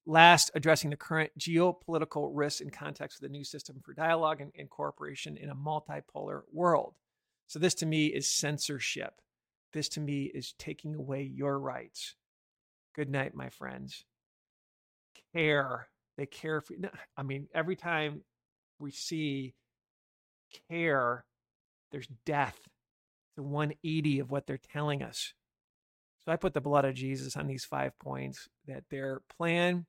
last, 0.06 0.50
addressing 0.56 0.90
the 0.90 0.96
current 0.96 1.30
geopolitical 1.38 2.32
risks 2.34 2.60
in 2.60 2.70
context 2.70 3.18
of 3.18 3.22
the 3.22 3.28
new 3.28 3.44
system 3.44 3.80
for 3.80 3.94
dialogue 3.94 4.40
and, 4.40 4.50
and 4.58 4.68
cooperation 4.68 5.36
in 5.36 5.50
a 5.50 5.54
multipolar 5.54 6.40
world. 6.52 6.94
So 7.46 7.60
this 7.60 7.74
to 7.74 7.86
me 7.86 8.06
is 8.06 8.26
censorship. 8.26 9.20
This 9.72 9.88
to 9.90 10.00
me 10.00 10.32
is 10.34 10.52
taking 10.58 10.96
away 10.96 11.22
your 11.22 11.60
rights. 11.60 12.16
Good 12.92 13.08
night, 13.08 13.36
my 13.36 13.50
friends. 13.50 14.04
Care. 15.32 15.86
They 16.16 16.26
care 16.26 16.60
for 16.60 16.72
you. 16.72 16.90
I 17.16 17.22
mean, 17.22 17.46
every 17.54 17.76
time 17.76 18.22
we 18.80 18.90
see 18.90 19.54
care, 20.68 21.24
there's 21.90 22.08
death. 22.24 22.58
The 23.36 23.42
180 23.42 24.18
of 24.20 24.30
what 24.30 24.46
they're 24.46 24.58
telling 24.58 25.02
us. 25.02 25.32
So 26.24 26.32
I 26.32 26.36
put 26.36 26.54
the 26.54 26.60
blood 26.60 26.84
of 26.84 26.94
Jesus 26.94 27.36
on 27.36 27.46
these 27.46 27.64
five 27.64 27.98
points 27.98 28.48
that 28.66 28.84
their 28.90 29.22
plan 29.36 29.86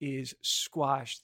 is 0.00 0.34
squashed. 0.42 1.22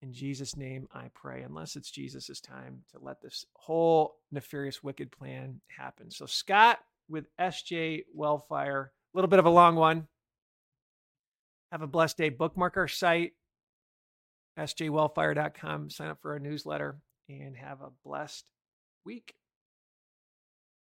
In 0.00 0.12
Jesus' 0.12 0.56
name, 0.56 0.86
I 0.92 1.10
pray, 1.14 1.42
unless 1.42 1.76
it's 1.76 1.90
Jesus' 1.90 2.40
time 2.40 2.82
to 2.92 2.98
let 3.00 3.20
this 3.20 3.44
whole 3.54 4.16
nefarious, 4.30 4.82
wicked 4.82 5.10
plan 5.10 5.60
happen. 5.68 6.10
So, 6.10 6.26
Scott 6.26 6.78
with 7.08 7.26
SJ 7.38 8.04
Wellfire, 8.14 8.92
a 8.92 9.16
little 9.16 9.28
bit 9.28 9.38
of 9.38 9.46
a 9.46 9.50
long 9.50 9.76
one. 9.76 10.06
Have 11.72 11.82
a 11.82 11.86
blessed 11.86 12.16
day. 12.16 12.28
Bookmark 12.28 12.76
our 12.76 12.88
site, 12.88 13.32
sjwellfire.com. 14.58 15.90
Sign 15.90 16.08
up 16.08 16.20
for 16.22 16.32
our 16.32 16.38
newsletter 16.38 16.98
and 17.28 17.56
have 17.56 17.80
a 17.80 17.90
blessed 18.04 18.44
week. 19.04 19.34